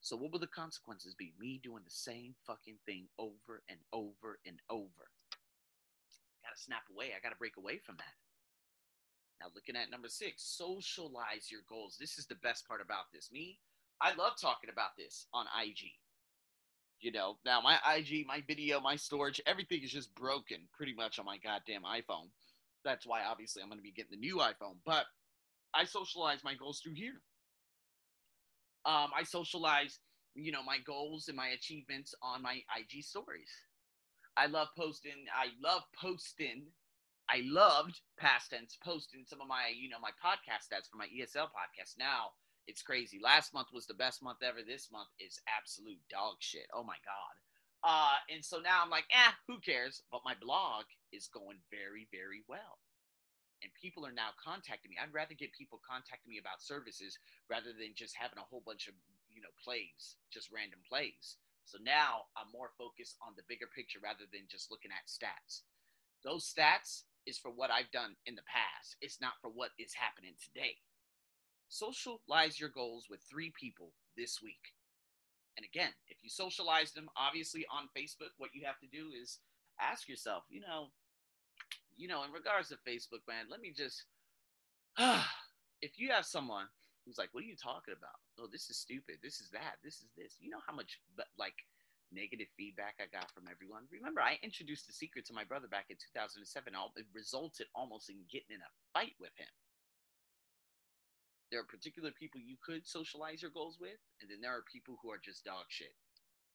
So, 0.00 0.16
what 0.16 0.32
will 0.32 0.38
the 0.38 0.46
consequences 0.46 1.14
be? 1.14 1.34
Me 1.38 1.60
doing 1.62 1.82
the 1.84 1.90
same 1.90 2.34
fucking 2.46 2.78
thing 2.86 3.08
over 3.18 3.62
and 3.68 3.78
over 3.92 4.38
and 4.46 4.60
over. 4.70 5.10
Got 6.42 6.54
to 6.54 6.62
snap 6.62 6.84
away. 6.90 7.12
I 7.14 7.20
got 7.20 7.30
to 7.30 7.38
break 7.38 7.56
away 7.56 7.78
from 7.78 7.96
that. 7.96 8.14
Now, 9.40 9.46
looking 9.54 9.76
at 9.76 9.90
number 9.90 10.08
six, 10.08 10.42
socialize 10.42 11.50
your 11.50 11.60
goals. 11.68 11.96
This 11.98 12.18
is 12.18 12.26
the 12.26 12.34
best 12.36 12.66
part 12.66 12.80
about 12.80 13.12
this. 13.12 13.30
Me, 13.32 13.58
I 14.00 14.14
love 14.14 14.32
talking 14.40 14.70
about 14.70 14.96
this 14.96 15.26
on 15.32 15.46
IG. 15.62 15.92
You 17.00 17.12
know, 17.12 17.38
now 17.44 17.60
my 17.60 17.78
IG, 17.96 18.26
my 18.26 18.42
video, 18.46 18.80
my 18.80 18.96
storage, 18.96 19.40
everything 19.46 19.82
is 19.84 19.92
just 19.92 20.12
broken 20.16 20.58
pretty 20.76 20.94
much 20.94 21.20
on 21.20 21.24
my 21.24 21.38
goddamn 21.38 21.82
iPhone. 21.82 22.30
That's 22.84 23.06
why, 23.06 23.22
obviously, 23.24 23.62
I'm 23.62 23.68
going 23.68 23.78
to 23.78 23.82
be 23.82 23.92
getting 23.92 24.10
the 24.12 24.26
new 24.26 24.36
iPhone. 24.36 24.76
But 24.84 25.06
I 25.74 25.84
socialize 25.84 26.42
my 26.42 26.54
goals 26.54 26.80
through 26.80 26.94
here. 26.94 27.20
Um, 28.84 29.10
I 29.16 29.22
socialize, 29.22 30.00
you 30.34 30.50
know, 30.50 30.62
my 30.62 30.78
goals 30.84 31.28
and 31.28 31.36
my 31.36 31.48
achievements 31.48 32.14
on 32.22 32.42
my 32.42 32.60
IG 32.76 33.04
stories. 33.04 33.50
I 34.36 34.46
love 34.46 34.68
posting. 34.76 35.26
I 35.34 35.48
love 35.62 35.82
posting 36.00 36.62
I 37.28 37.44
loved 37.44 38.00
past 38.16 38.50
tense 38.50 38.78
posting 38.80 39.24
some 39.28 39.40
of 39.40 39.48
my, 39.48 39.68
you 39.76 39.88
know, 39.88 40.00
my 40.00 40.16
podcast 40.16 40.64
stats 40.64 40.88
for 40.88 40.96
my 40.96 41.12
ESL 41.12 41.52
podcast. 41.52 42.00
Now 42.00 42.32
it's 42.66 42.82
crazy. 42.82 43.20
Last 43.22 43.52
month 43.52 43.68
was 43.72 43.86
the 43.86 43.96
best 43.96 44.22
month 44.22 44.40
ever. 44.42 44.64
This 44.64 44.88
month 44.90 45.08
is 45.20 45.40
absolute 45.44 46.00
dog 46.08 46.40
shit. 46.40 46.68
Oh 46.72 46.84
my 46.84 46.96
god. 47.04 47.34
Uh, 47.84 48.18
and 48.32 48.44
so 48.44 48.58
now 48.58 48.80
I'm 48.82 48.90
like, 48.90 49.06
eh, 49.12 49.32
who 49.46 49.60
cares? 49.60 50.02
But 50.10 50.24
my 50.24 50.34
blog 50.40 50.84
is 51.12 51.28
going 51.28 51.60
very, 51.70 52.08
very 52.10 52.42
well. 52.48 52.80
And 53.62 53.70
people 53.74 54.06
are 54.06 54.14
now 54.14 54.32
contacting 54.38 54.90
me. 54.90 54.98
I'd 54.98 55.14
rather 55.14 55.34
get 55.34 55.52
people 55.54 55.82
contacting 55.82 56.30
me 56.30 56.38
about 56.38 56.62
services 56.62 57.18
rather 57.50 57.74
than 57.74 57.92
just 57.94 58.16
having 58.16 58.38
a 58.38 58.48
whole 58.48 58.62
bunch 58.64 58.86
of, 58.86 58.94
you 59.28 59.42
know, 59.42 59.52
plays, 59.62 60.16
just 60.32 60.50
random 60.50 60.80
plays. 60.86 61.38
So 61.66 61.76
now 61.82 62.30
I'm 62.38 62.48
more 62.54 62.72
focused 62.78 63.20
on 63.20 63.36
the 63.36 63.46
bigger 63.50 63.68
picture 63.68 64.00
rather 64.00 64.24
than 64.30 64.48
just 64.48 64.70
looking 64.70 64.94
at 64.94 65.10
stats. 65.10 65.66
Those 66.24 66.46
stats 66.46 67.04
is 67.28 67.38
for 67.38 67.50
what 67.50 67.70
I've 67.70 67.90
done 67.90 68.16
in 68.24 68.34
the 68.34 68.48
past. 68.48 68.96
It's 69.00 69.20
not 69.20 69.34
for 69.42 69.50
what 69.50 69.70
is 69.78 69.92
happening 69.92 70.32
today. 70.42 70.76
Socialize 71.68 72.58
your 72.58 72.70
goals 72.70 73.06
with 73.10 73.20
three 73.20 73.52
people 73.52 73.92
this 74.16 74.40
week. 74.42 74.72
And 75.56 75.66
again, 75.66 75.90
if 76.08 76.18
you 76.22 76.30
socialize 76.30 76.92
them, 76.92 77.10
obviously 77.16 77.66
on 77.70 77.92
Facebook, 77.96 78.32
what 78.38 78.54
you 78.54 78.64
have 78.64 78.78
to 78.80 78.86
do 78.86 79.10
is 79.10 79.38
ask 79.80 80.08
yourself, 80.08 80.44
you 80.48 80.60
know, 80.60 80.88
you 81.96 82.08
know, 82.08 82.24
in 82.24 82.32
regards 82.32 82.68
to 82.68 82.76
Facebook, 82.88 83.26
man, 83.28 83.50
let 83.50 83.60
me 83.60 83.74
just, 83.76 84.04
if 85.82 85.98
you 85.98 86.10
have 86.10 86.24
someone 86.24 86.66
who's 87.04 87.18
like, 87.18 87.28
what 87.32 87.42
are 87.42 87.48
you 87.48 87.56
talking 87.56 87.94
about? 87.96 88.16
Oh, 88.40 88.48
this 88.50 88.70
is 88.70 88.78
stupid. 88.78 89.16
This 89.22 89.40
is 89.40 89.50
that. 89.50 89.76
This 89.82 89.96
is 89.96 90.08
this. 90.16 90.36
You 90.40 90.50
know 90.50 90.62
how 90.66 90.74
much, 90.74 91.00
but 91.16 91.26
like, 91.38 91.66
negative 92.12 92.48
feedback 92.56 92.96
I 93.00 93.06
got 93.12 93.30
from 93.30 93.48
everyone. 93.50 93.84
Remember, 93.92 94.20
I 94.20 94.40
introduced 94.42 94.86
the 94.86 94.96
secret 94.96 95.26
to 95.26 95.36
my 95.36 95.44
brother 95.44 95.68
back 95.68 95.86
in 95.90 95.96
2007. 95.96 96.40
It 96.44 97.06
resulted 97.12 97.66
almost 97.74 98.08
in 98.08 98.24
getting 98.32 98.56
in 98.56 98.64
a 98.64 98.72
fight 98.92 99.16
with 99.20 99.32
him. 99.36 99.50
There 101.50 101.60
are 101.60 101.68
particular 101.68 102.12
people 102.12 102.40
you 102.40 102.60
could 102.60 102.84
socialize 102.84 103.40
your 103.40 103.52
goals 103.52 103.80
with, 103.80 103.96
and 104.20 104.28
then 104.28 104.40
there 104.40 104.52
are 104.52 104.64
people 104.68 105.00
who 105.00 105.08
are 105.08 105.20
just 105.20 105.48
dog 105.48 105.64
shit. 105.68 105.96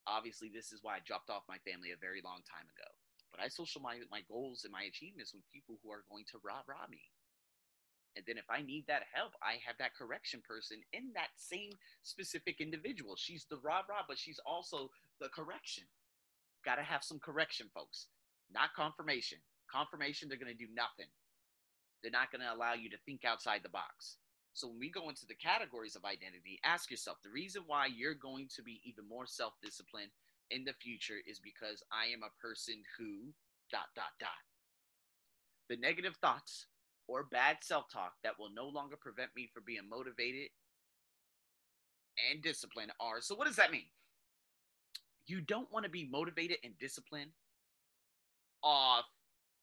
Obviously, 0.06 0.52
this 0.54 0.70
is 0.70 0.84
why 0.84 0.98
I 0.98 1.06
dropped 1.06 1.30
off 1.30 1.50
my 1.50 1.58
family 1.66 1.90
a 1.90 1.98
very 1.98 2.22
long 2.22 2.46
time 2.46 2.70
ago. 2.70 2.90
But 3.34 3.42
I 3.42 3.50
socialize 3.50 4.06
my 4.14 4.22
goals 4.30 4.62
and 4.62 4.72
my 4.72 4.86
achievements 4.86 5.34
with 5.34 5.50
people 5.50 5.82
who 5.82 5.90
are 5.90 6.06
going 6.12 6.26
to 6.30 6.42
rah 6.46 6.62
rah 6.70 6.86
me. 6.86 7.02
And 8.16 8.26
then 8.28 8.38
if 8.38 8.46
I 8.50 8.62
need 8.62 8.86
that 8.88 9.04
help, 9.14 9.34
I 9.42 9.58
have 9.66 9.78
that 9.80 9.96
correction 9.96 10.42
person 10.48 10.78
in 10.94 11.12
that 11.16 11.34
same 11.36 11.72
specific 12.04 12.62
individual. 12.62 13.16
She's 13.16 13.46
the 13.50 13.58
rah 13.58 13.82
rah, 13.90 14.06
but 14.08 14.20
she's 14.20 14.40
also 14.46 14.92
the 15.20 15.30
correction. 15.30 15.84
Got 16.64 16.76
to 16.76 16.84
have 16.84 17.04
some 17.04 17.20
correction, 17.20 17.68
folks, 17.74 18.08
not 18.54 18.74
confirmation. 18.76 19.40
Confirmation, 19.72 20.30
they're 20.30 20.38
going 20.38 20.56
to 20.56 20.66
do 20.66 20.72
nothing. 20.74 21.10
They're 22.02 22.12
not 22.12 22.32
going 22.32 22.42
to 22.42 22.54
allow 22.54 22.74
you 22.74 22.90
to 22.92 22.98
think 23.06 23.26
outside 23.26 23.62
the 23.64 23.70
box. 23.70 24.18
So 24.54 24.68
when 24.68 24.78
we 24.80 24.92
go 24.92 25.10
into 25.10 25.26
the 25.26 25.34
categories 25.34 25.96
of 25.96 26.06
identity, 26.06 26.60
ask 26.64 26.92
yourself 26.92 27.18
the 27.24 27.34
reason 27.34 27.64
why 27.66 27.88
you're 27.88 28.14
going 28.14 28.48
to 28.56 28.62
be 28.62 28.82
even 28.86 29.10
more 29.10 29.26
self 29.26 29.54
disciplined 29.64 30.12
in 30.52 30.64
the 30.64 30.74
future 30.74 31.18
is 31.26 31.40
because 31.40 31.82
I 31.92 32.14
am 32.14 32.22
a 32.22 32.38
person 32.40 32.76
who 32.98 33.34
dot 33.72 33.90
dot 33.96 34.14
dot. 34.20 34.38
The 35.70 35.78
negative 35.78 36.16
thoughts 36.22 36.68
or 37.08 37.24
bad 37.24 37.58
self 37.62 37.86
talk 37.92 38.14
that 38.24 38.40
will 38.40 38.52
no 38.54 38.68
longer 38.68 38.96
prevent 39.00 39.30
me 39.36 39.50
from 39.54 39.64
being 39.66 39.88
motivated 39.90 40.50
and 42.32 42.42
disciplined 42.42 42.92
are. 43.00 43.22
So, 43.22 43.36
what 43.36 43.48
does 43.48 43.58
that 43.58 43.72
mean? 43.72 43.86
You 45.26 45.42
don't 45.42 45.72
want 45.72 45.86
to 45.86 45.92
be 45.92 46.08
motivated 46.10 46.58
and 46.64 46.78
disciplined 46.80 47.32
off 48.64 49.06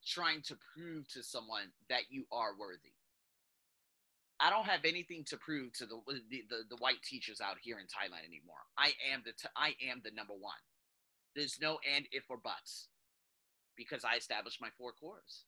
trying 0.06 0.42
to 0.42 0.56
prove 0.74 1.08
to 1.12 1.22
someone 1.22 1.72
that 1.88 2.02
you 2.10 2.24
are 2.32 2.56
worthy. 2.58 2.92
I 4.40 4.48
don't 4.48 4.64
have 4.64 4.86
anything 4.86 5.24
to 5.28 5.36
prove 5.36 5.72
to 5.74 5.86
the 5.86 6.00
the, 6.30 6.42
the, 6.48 6.56
the 6.70 6.76
white 6.76 7.02
teachers 7.02 7.40
out 7.40 7.56
here 7.60 7.78
in 7.78 7.84
Thailand 7.84 8.26
anymore. 8.26 8.64
I 8.78 8.92
am 9.12 9.22
the 9.24 9.32
t- 9.32 9.48
I 9.56 9.74
am 9.90 10.00
the 10.02 10.10
number 10.12 10.32
one. 10.32 10.54
There's 11.36 11.58
no 11.60 11.78
and 11.94 12.06
if 12.10 12.24
or 12.30 12.38
buts 12.38 12.88
because 13.76 14.04
I 14.04 14.16
established 14.16 14.60
my 14.60 14.68
four 14.78 14.92
cores. 14.92 15.44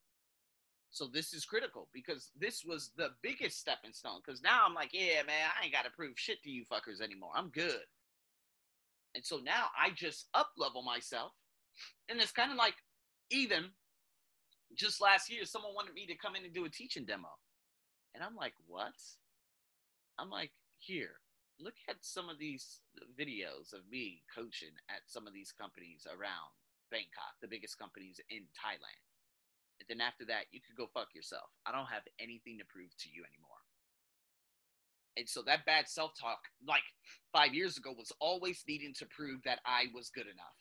So 0.92 1.06
this 1.06 1.32
is 1.32 1.46
critical 1.46 1.88
because 1.94 2.30
this 2.38 2.64
was 2.64 2.90
the 2.96 3.08
biggest 3.22 3.58
stepping 3.58 3.94
stone. 3.94 4.20
Because 4.24 4.42
now 4.42 4.60
I'm 4.66 4.74
like, 4.74 4.90
yeah, 4.92 5.22
man, 5.26 5.48
I 5.58 5.64
ain't 5.64 5.72
got 5.72 5.86
to 5.86 5.90
prove 5.90 6.18
shit 6.18 6.42
to 6.42 6.50
you 6.50 6.64
fuckers 6.64 7.00
anymore. 7.00 7.30
I'm 7.34 7.48
good. 7.48 7.88
And 9.14 9.24
so 9.24 9.38
now 9.38 9.66
I 9.76 9.90
just 9.90 10.28
up 10.34 10.50
level 10.58 10.82
myself. 10.82 11.32
And 12.10 12.20
it's 12.20 12.30
kind 12.30 12.52
of 12.52 12.58
like 12.58 12.74
even 13.30 13.70
just 14.76 15.00
last 15.00 15.32
year, 15.32 15.46
someone 15.46 15.74
wanted 15.74 15.94
me 15.94 16.06
to 16.06 16.14
come 16.14 16.36
in 16.36 16.44
and 16.44 16.52
do 16.52 16.66
a 16.66 16.68
teaching 16.68 17.06
demo. 17.06 17.28
And 18.14 18.22
I'm 18.22 18.36
like, 18.36 18.54
what? 18.66 18.92
I'm 20.18 20.28
like, 20.28 20.50
here, 20.78 21.20
look 21.58 21.74
at 21.88 21.96
some 22.02 22.28
of 22.28 22.38
these 22.38 22.80
videos 23.18 23.72
of 23.72 23.80
me 23.90 24.22
coaching 24.34 24.76
at 24.90 25.00
some 25.06 25.26
of 25.26 25.32
these 25.32 25.52
companies 25.58 26.06
around 26.06 26.52
Bangkok, 26.90 27.40
the 27.40 27.48
biggest 27.48 27.78
companies 27.78 28.20
in 28.28 28.42
Thailand. 28.52 29.11
And 29.80 29.86
then 29.88 30.06
after 30.06 30.24
that, 30.26 30.46
you 30.52 30.60
could 30.60 30.76
go 30.76 30.90
fuck 30.92 31.14
yourself. 31.14 31.50
I 31.66 31.72
don't 31.72 31.90
have 31.90 32.02
anything 32.20 32.58
to 32.58 32.64
prove 32.64 32.90
to 32.98 33.08
you 33.08 33.22
anymore. 33.24 33.60
And 35.16 35.28
so 35.28 35.42
that 35.42 35.66
bad 35.66 35.88
self 35.88 36.12
talk, 36.18 36.38
like 36.66 36.82
five 37.32 37.54
years 37.54 37.76
ago, 37.76 37.92
was 37.96 38.12
always 38.20 38.64
needing 38.66 38.94
to 38.94 39.06
prove 39.06 39.42
that 39.44 39.60
I 39.66 39.86
was 39.94 40.10
good 40.10 40.26
enough. 40.26 40.56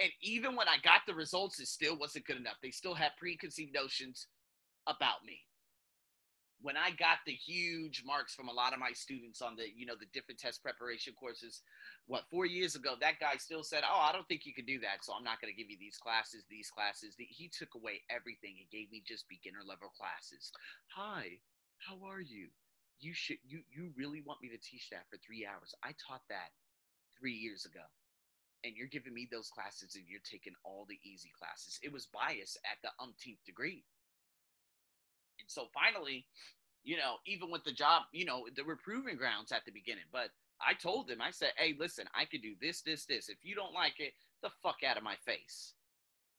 And 0.00 0.10
even 0.22 0.56
when 0.56 0.68
I 0.68 0.78
got 0.82 1.02
the 1.06 1.14
results, 1.14 1.60
it 1.60 1.68
still 1.68 1.96
wasn't 1.96 2.26
good 2.26 2.36
enough. 2.36 2.56
They 2.62 2.70
still 2.70 2.94
had 2.94 3.12
preconceived 3.18 3.74
notions 3.74 4.26
about 4.88 5.24
me 5.24 5.38
when 6.62 6.76
I 6.76 6.90
got 6.90 7.18
the 7.26 7.32
huge 7.32 8.02
marks 8.06 8.34
from 8.34 8.48
a 8.48 8.52
lot 8.52 8.72
of 8.72 8.78
my 8.78 8.92
students 8.92 9.42
on 9.42 9.56
the, 9.56 9.66
you 9.74 9.84
know, 9.84 9.98
the 9.98 10.10
different 10.14 10.38
test 10.38 10.62
preparation 10.62 11.12
courses, 11.18 11.62
what, 12.06 12.24
four 12.30 12.46
years 12.46 12.74
ago, 12.74 12.94
that 13.00 13.18
guy 13.20 13.36
still 13.36 13.62
said, 13.62 13.82
Oh, 13.82 14.00
I 14.00 14.12
don't 14.12 14.26
think 14.28 14.46
you 14.46 14.54
can 14.54 14.64
do 14.64 14.78
that. 14.80 15.02
So 15.02 15.12
I'm 15.12 15.24
not 15.24 15.40
going 15.40 15.52
to 15.52 15.58
give 15.58 15.70
you 15.70 15.76
these 15.78 15.98
classes, 15.98 16.44
these 16.48 16.70
classes. 16.70 17.14
He 17.18 17.50
took 17.50 17.74
away 17.74 18.02
everything. 18.08 18.54
He 18.54 18.70
gave 18.70 18.90
me 18.90 19.02
just 19.06 19.28
beginner 19.28 19.66
level 19.66 19.90
classes. 19.90 20.52
Hi, 20.94 21.42
how 21.78 21.98
are 22.06 22.22
you? 22.22 22.48
You 23.00 23.12
should, 23.12 23.42
you, 23.42 23.66
you 23.66 23.90
really 23.98 24.22
want 24.22 24.40
me 24.40 24.48
to 24.50 24.62
teach 24.62 24.88
that 24.90 25.10
for 25.10 25.18
three 25.18 25.44
hours? 25.44 25.74
I 25.82 25.90
taught 25.98 26.22
that 26.30 26.54
three 27.18 27.34
years 27.34 27.66
ago. 27.66 27.82
And 28.62 28.76
you're 28.76 28.86
giving 28.86 29.12
me 29.12 29.26
those 29.26 29.50
classes 29.50 29.96
and 29.96 30.04
you're 30.06 30.22
taking 30.22 30.54
all 30.62 30.86
the 30.86 31.00
easy 31.02 31.32
classes. 31.34 31.80
It 31.82 31.92
was 31.92 32.06
bias 32.06 32.56
at 32.62 32.78
the 32.82 32.94
umpteenth 33.02 33.42
degree. 33.44 33.82
So 35.52 35.68
finally, 35.72 36.26
you 36.84 36.96
know, 36.96 37.16
even 37.26 37.50
with 37.50 37.64
the 37.64 37.72
job, 37.72 38.02
you 38.12 38.24
know, 38.24 38.46
there 38.54 38.64
were 38.64 38.76
proving 38.76 39.16
grounds 39.16 39.52
at 39.52 39.64
the 39.64 39.72
beginning. 39.72 40.04
But 40.12 40.30
I 40.60 40.74
told 40.74 41.08
them, 41.08 41.20
I 41.20 41.30
said, 41.30 41.52
hey, 41.56 41.74
listen, 41.78 42.06
I 42.14 42.24
could 42.24 42.42
do 42.42 42.54
this, 42.60 42.82
this, 42.82 43.04
this. 43.04 43.28
If 43.28 43.38
you 43.42 43.54
don't 43.54 43.74
like 43.74 44.00
it, 44.00 44.12
the 44.42 44.50
fuck 44.62 44.82
out 44.86 44.96
of 44.96 45.02
my 45.02 45.16
face. 45.24 45.74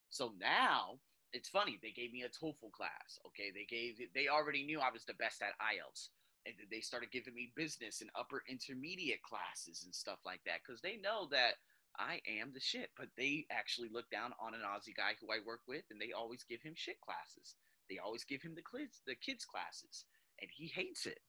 So 0.09 0.33
now 0.39 0.99
it's 1.31 1.49
funny. 1.49 1.79
They 1.81 1.91
gave 1.91 2.11
me 2.11 2.23
a 2.23 2.29
TOEFL 2.29 2.71
class. 2.71 3.19
Okay. 3.27 3.51
They 3.53 3.65
gave, 3.65 3.99
they 4.13 4.27
already 4.27 4.63
knew 4.63 4.79
I 4.79 4.91
was 4.91 5.05
the 5.05 5.15
best 5.15 5.41
at 5.41 5.57
IELTS. 5.59 6.09
And 6.45 6.55
they 6.69 6.81
started 6.81 7.11
giving 7.11 7.33
me 7.33 7.53
business 7.55 8.01
and 8.01 8.09
upper 8.19 8.43
intermediate 8.49 9.23
classes 9.23 9.83
and 9.85 9.95
stuff 9.95 10.19
like 10.25 10.41
that 10.45 10.59
because 10.65 10.81
they 10.81 10.97
know 10.97 11.27
that 11.31 11.55
I 11.97 12.19
am 12.27 12.51
the 12.53 12.59
shit. 12.59 12.91
But 12.97 13.07
they 13.17 13.45
actually 13.49 13.87
look 13.93 14.09
down 14.11 14.33
on 14.43 14.53
an 14.53 14.59
Aussie 14.67 14.95
guy 14.95 15.15
who 15.21 15.31
I 15.31 15.39
work 15.45 15.61
with 15.67 15.83
and 15.89 16.01
they 16.01 16.11
always 16.11 16.43
give 16.43 16.61
him 16.61 16.73
shit 16.75 16.99
classes. 16.99 17.55
They 17.93 17.99
always 17.99 18.23
give 18.23 18.41
him 18.41 18.55
the 18.55 18.63
kids 18.63 19.01
the 19.05 19.15
kids 19.15 19.45
classes, 19.45 20.05
and 20.41 20.49
he 20.51 20.67
hates 20.67 21.05
it. 21.05 21.19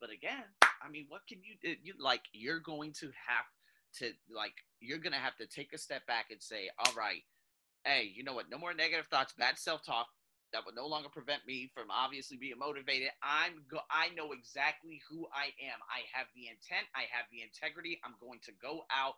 But 0.00 0.10
again, 0.10 0.44
I 0.82 0.88
mean, 0.90 1.06
what 1.08 1.22
can 1.28 1.38
you, 1.44 1.76
you 1.82 1.94
like? 2.00 2.22
You're 2.32 2.60
going 2.60 2.92
to 3.00 3.06
have 3.28 3.46
to 3.98 4.10
like 4.34 4.54
you're 4.80 4.98
gonna 4.98 5.16
have 5.16 5.36
to 5.36 5.46
take 5.46 5.72
a 5.74 5.78
step 5.78 6.06
back 6.06 6.26
and 6.30 6.42
say, 6.42 6.70
all 6.78 6.94
right, 6.96 7.22
hey, 7.84 8.10
you 8.14 8.24
know 8.24 8.32
what? 8.32 8.50
No 8.50 8.58
more 8.58 8.74
negative 8.74 9.06
thoughts, 9.06 9.34
bad 9.36 9.58
self-talk. 9.58 10.06
That 10.52 10.66
would 10.66 10.74
no 10.74 10.86
longer 10.86 11.08
prevent 11.08 11.46
me 11.46 11.70
from 11.74 11.90
obviously 11.90 12.36
being 12.36 12.58
motivated. 12.58 13.08
I'm 13.22 13.64
go- 13.70 13.88
I 13.90 14.10
know 14.14 14.32
exactly 14.32 15.00
who 15.08 15.26
I 15.32 15.46
am. 15.64 15.80
I 15.88 16.04
have 16.12 16.26
the 16.34 16.48
intent. 16.48 16.88
I 16.94 17.08
have 17.12 17.24
the 17.32 17.40
integrity. 17.40 18.00
I'm 18.04 18.16
going 18.20 18.40
to 18.44 18.52
go 18.60 18.84
out 18.92 19.14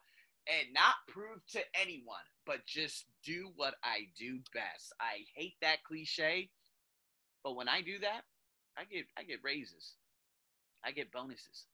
and 0.46 0.72
not 0.72 0.94
prove 1.08 1.44
to 1.52 1.60
anyone, 1.74 2.22
but 2.46 2.66
just 2.66 3.06
do 3.24 3.50
what 3.56 3.74
I 3.82 4.08
do 4.18 4.40
best. 4.52 4.92
I 5.00 5.26
hate 5.34 5.56
that 5.60 5.82
cliche, 5.82 6.50
but 7.44 7.54
when 7.54 7.68
I 7.68 7.82
do 7.82 7.98
that, 8.00 8.22
I 8.76 8.84
get 8.84 9.04
I 9.16 9.22
get 9.22 9.44
raises. 9.44 9.94
I 10.84 10.90
get 10.90 11.12
bonuses. 11.12 11.66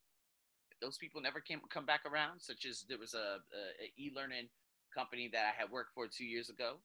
If 0.70 0.78
those 0.80 0.98
people 0.98 1.20
never 1.20 1.40
came 1.40 1.60
come 1.70 1.86
back 1.86 2.02
around, 2.04 2.40
such 2.40 2.66
as 2.66 2.84
there 2.88 2.98
was 2.98 3.14
a, 3.14 3.38
a, 3.40 3.62
a 3.84 3.92
e-learning 3.96 4.48
company 4.94 5.30
that 5.32 5.46
I 5.46 5.62
had 5.62 5.70
worked 5.70 5.94
for 5.94 6.06
two 6.06 6.24
years 6.24 6.50
ago, 6.50 6.78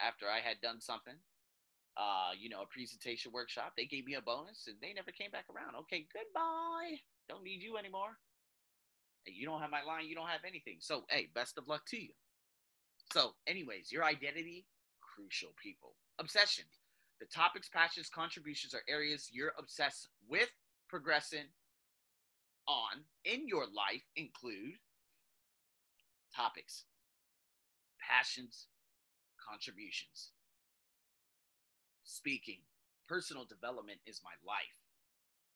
after 0.00 0.26
I 0.26 0.40
had 0.40 0.60
done 0.60 0.80
something, 0.80 1.14
uh, 1.96 2.32
you 2.38 2.48
know, 2.48 2.62
a 2.62 2.66
presentation 2.66 3.32
workshop, 3.32 3.72
they 3.76 3.86
gave 3.86 4.04
me 4.04 4.14
a 4.14 4.20
bonus 4.20 4.66
and 4.66 4.76
they 4.82 4.92
never 4.92 5.10
came 5.10 5.30
back 5.30 5.46
around. 5.54 5.74
Okay, 5.82 6.06
goodbye. 6.12 6.98
Don't 7.28 7.44
need 7.44 7.62
you 7.62 7.76
anymore. 7.76 8.18
You 9.26 9.46
don't 9.46 9.60
have 9.60 9.70
my 9.70 9.82
line, 9.82 10.06
you 10.06 10.14
don't 10.14 10.28
have 10.28 10.44
anything. 10.46 10.76
So, 10.80 11.04
hey, 11.08 11.28
best 11.34 11.56
of 11.56 11.66
luck 11.66 11.82
to 11.88 11.96
you. 11.96 12.10
So, 13.12 13.32
anyways, 13.46 13.90
your 13.90 14.04
identity, 14.04 14.66
crucial 15.00 15.50
people. 15.62 15.94
Obsession. 16.18 16.64
The 17.20 17.26
topics, 17.26 17.68
passions, 17.68 18.10
contributions 18.10 18.74
are 18.74 18.82
areas 18.88 19.30
you're 19.32 19.54
obsessed 19.58 20.08
with 20.28 20.50
progressing 20.88 21.46
on 22.66 23.04
in 23.24 23.46
your 23.46 23.64
life 23.64 24.02
include 24.16 24.76
topics, 26.34 26.84
passions, 28.00 28.66
contributions. 29.38 30.32
Speaking, 32.04 32.60
personal 33.08 33.44
development 33.44 34.00
is 34.06 34.20
my 34.24 34.34
life. 34.44 34.76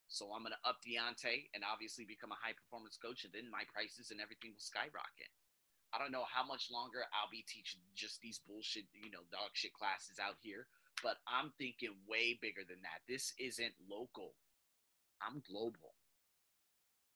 So 0.09 0.33
I'm 0.33 0.41
going 0.41 0.57
to 0.57 0.69
up 0.69 0.81
Deontay 0.81 1.53
and 1.53 1.61
obviously 1.67 2.09
become 2.09 2.33
a 2.33 2.41
high 2.41 2.57
performance 2.57 2.97
coach, 2.97 3.29
and 3.29 3.33
then 3.33 3.53
my 3.53 3.69
prices 3.69 4.09
and 4.09 4.21
everything 4.25 4.57
will 4.57 4.65
skyrocket. 4.65 5.29
I 5.93 6.01
don't 6.01 6.13
know 6.13 6.25
how 6.29 6.45
much 6.45 6.73
longer 6.73 7.05
I'll 7.13 7.33
be 7.33 7.45
teaching 7.45 7.81
just 7.93 8.21
these 8.21 8.41
bullshit, 8.41 8.89
you 8.93 9.13
know, 9.13 9.25
dog 9.33 9.53
shit 9.53 9.73
classes 9.77 10.17
out 10.21 10.41
here, 10.41 10.69
but 11.03 11.19
I'm 11.27 11.53
thinking 11.59 11.95
way 12.09 12.39
bigger 12.41 12.63
than 12.69 12.83
that. 12.83 13.07
This 13.09 13.33
isn't 13.39 13.75
local, 13.89 14.35
I'm 15.23 15.43
global. 15.49 15.95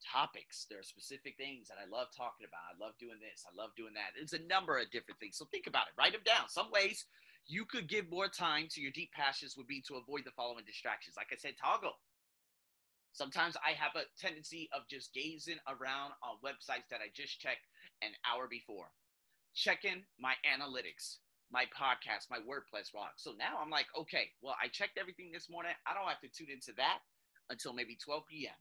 Topics, 0.03 0.67
there 0.69 0.81
are 0.81 0.83
specific 0.83 1.37
things 1.39 1.69
that 1.69 1.79
I 1.79 1.87
love 1.87 2.09
talking 2.11 2.43
about. 2.43 2.67
I 2.67 2.75
love 2.75 2.99
doing 2.99 3.23
this, 3.23 3.47
I 3.47 3.55
love 3.55 3.71
doing 3.77 3.95
that. 3.95 4.19
There's 4.19 4.35
a 4.35 4.47
number 4.51 4.79
of 4.79 4.91
different 4.91 5.21
things. 5.21 5.39
So 5.39 5.47
think 5.47 5.67
about 5.67 5.87
it, 5.87 5.99
write 5.99 6.13
them 6.13 6.27
down. 6.27 6.49
Some 6.49 6.71
ways 6.71 7.07
you 7.47 7.65
could 7.65 7.89
give 7.89 8.11
more 8.11 8.29
time 8.29 8.67
to 8.71 8.81
your 8.81 8.91
deep 8.91 9.13
passions 9.13 9.57
would 9.57 9.67
be 9.67 9.83
to 9.87 9.97
avoid 9.97 10.23
the 10.25 10.35
following 10.35 10.65
distractions. 10.67 11.15
Like 11.17 11.31
I 11.31 11.39
said, 11.39 11.55
Toggl 11.55 11.95
Sometimes 13.13 13.57
I 13.61 13.73
have 13.77 13.93
a 13.95 14.09
tendency 14.19 14.71
of 14.73 14.89
just 14.89 15.13
gazing 15.13 15.61
around 15.69 16.13
on 16.25 16.41
websites 16.43 16.89
that 16.91 17.05
I 17.05 17.13
just 17.13 17.39
checked 17.41 17.69
an 18.01 18.13
hour 18.25 18.49
before, 18.49 18.89
checking 19.55 20.05
my 20.19 20.33
analytics, 20.49 21.21
my 21.53 21.69
podcast, 21.69 22.33
my 22.33 22.41
WordPress 22.41 22.91
blog. 22.91 23.13
So 23.21 23.37
now 23.37 23.61
I'm 23.61 23.69
like, 23.69 23.87
okay, 23.93 24.33
well, 24.41 24.57
I 24.57 24.73
checked 24.73 24.97
everything 24.97 25.31
this 25.31 25.53
morning. 25.53 25.77
I 25.85 25.93
don't 25.93 26.09
have 26.09 26.25
to 26.25 26.33
tune 26.33 26.49
into 26.49 26.73
that 26.81 27.05
until 27.53 27.77
maybe 27.77 27.95
12 28.01 28.25
p.m. 28.25 28.57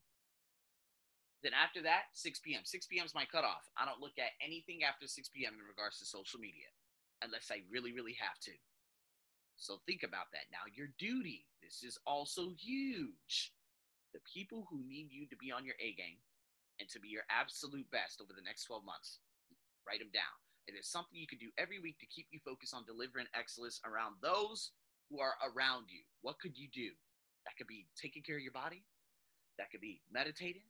Then 1.41 1.55
after 1.55 1.81
that, 1.87 2.11
6 2.13 2.43
p.m. 2.43 2.61
6 2.67 2.85
p.m. 2.85 3.07
is 3.07 3.15
my 3.15 3.25
cutoff. 3.25 3.63
I 3.79 3.87
don't 3.87 4.03
look 4.03 4.19
at 4.19 4.35
anything 4.43 4.83
after 4.83 5.07
6 5.07 5.15
p.m. 5.33 5.55
in 5.57 5.65
regards 5.65 5.97
to 5.99 6.05
social 6.05 6.37
media 6.37 6.69
unless 7.23 7.49
I 7.49 7.63
really, 7.71 7.95
really 7.95 8.19
have 8.19 8.37
to. 8.45 8.53
So 9.55 9.79
think 9.87 10.03
about 10.03 10.29
that. 10.35 10.51
Now, 10.51 10.67
your 10.67 10.91
duty. 10.99 11.47
This 11.63 11.87
is 11.87 11.97
also 12.05 12.51
huge 12.57 13.53
the 14.13 14.19
people 14.27 14.67
who 14.69 14.83
need 14.83 15.07
you 15.09 15.25
to 15.29 15.37
be 15.37 15.53
on 15.53 15.63
your 15.63 15.77
A 15.79 15.93
game 15.93 16.19
and 16.81 16.89
to 16.89 16.99
be 16.99 17.07
your 17.07 17.23
absolute 17.29 17.89
best 17.91 18.19
over 18.19 18.33
the 18.35 18.43
next 18.43 18.65
12 18.65 18.83
months. 18.83 19.19
Write 19.87 19.99
them 19.99 20.11
down. 20.11 20.40
It 20.67 20.77
is 20.77 20.87
something 20.87 21.17
you 21.17 21.27
can 21.27 21.39
do 21.39 21.49
every 21.57 21.79
week 21.79 21.99
to 21.99 22.05
keep 22.05 22.27
you 22.31 22.39
focused 22.45 22.73
on 22.73 22.85
delivering 22.85 23.27
excellence 23.33 23.81
around 23.85 24.15
those 24.21 24.71
who 25.09 25.19
are 25.19 25.35
around 25.43 25.89
you. 25.89 26.01
What 26.21 26.39
could 26.39 26.57
you 26.57 26.69
do? 26.71 26.93
That 27.45 27.57
could 27.57 27.67
be 27.67 27.87
taking 27.99 28.21
care 28.21 28.37
of 28.37 28.45
your 28.45 28.53
body. 28.53 28.85
That 29.57 29.71
could 29.71 29.81
be 29.81 30.01
meditating. 30.11 30.63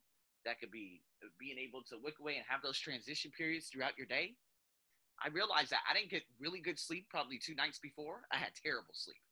That 0.44 0.58
could 0.58 0.72
be 0.72 1.02
being 1.38 1.58
able 1.58 1.82
to 1.86 2.00
look 2.00 2.18
away 2.18 2.34
and 2.36 2.44
have 2.48 2.62
those 2.62 2.80
transition 2.80 3.30
periods 3.36 3.68
throughout 3.68 3.96
your 3.96 4.08
day. 4.08 4.34
I 5.22 5.28
realized 5.30 5.70
that 5.70 5.86
I 5.86 5.94
didn't 5.94 6.10
get 6.10 6.26
really 6.40 6.58
good 6.58 6.80
sleep 6.80 7.06
probably 7.06 7.38
two 7.38 7.54
nights 7.54 7.78
before. 7.78 8.26
I 8.34 8.42
had 8.42 8.58
terrible 8.58 8.90
sleep, 8.90 9.22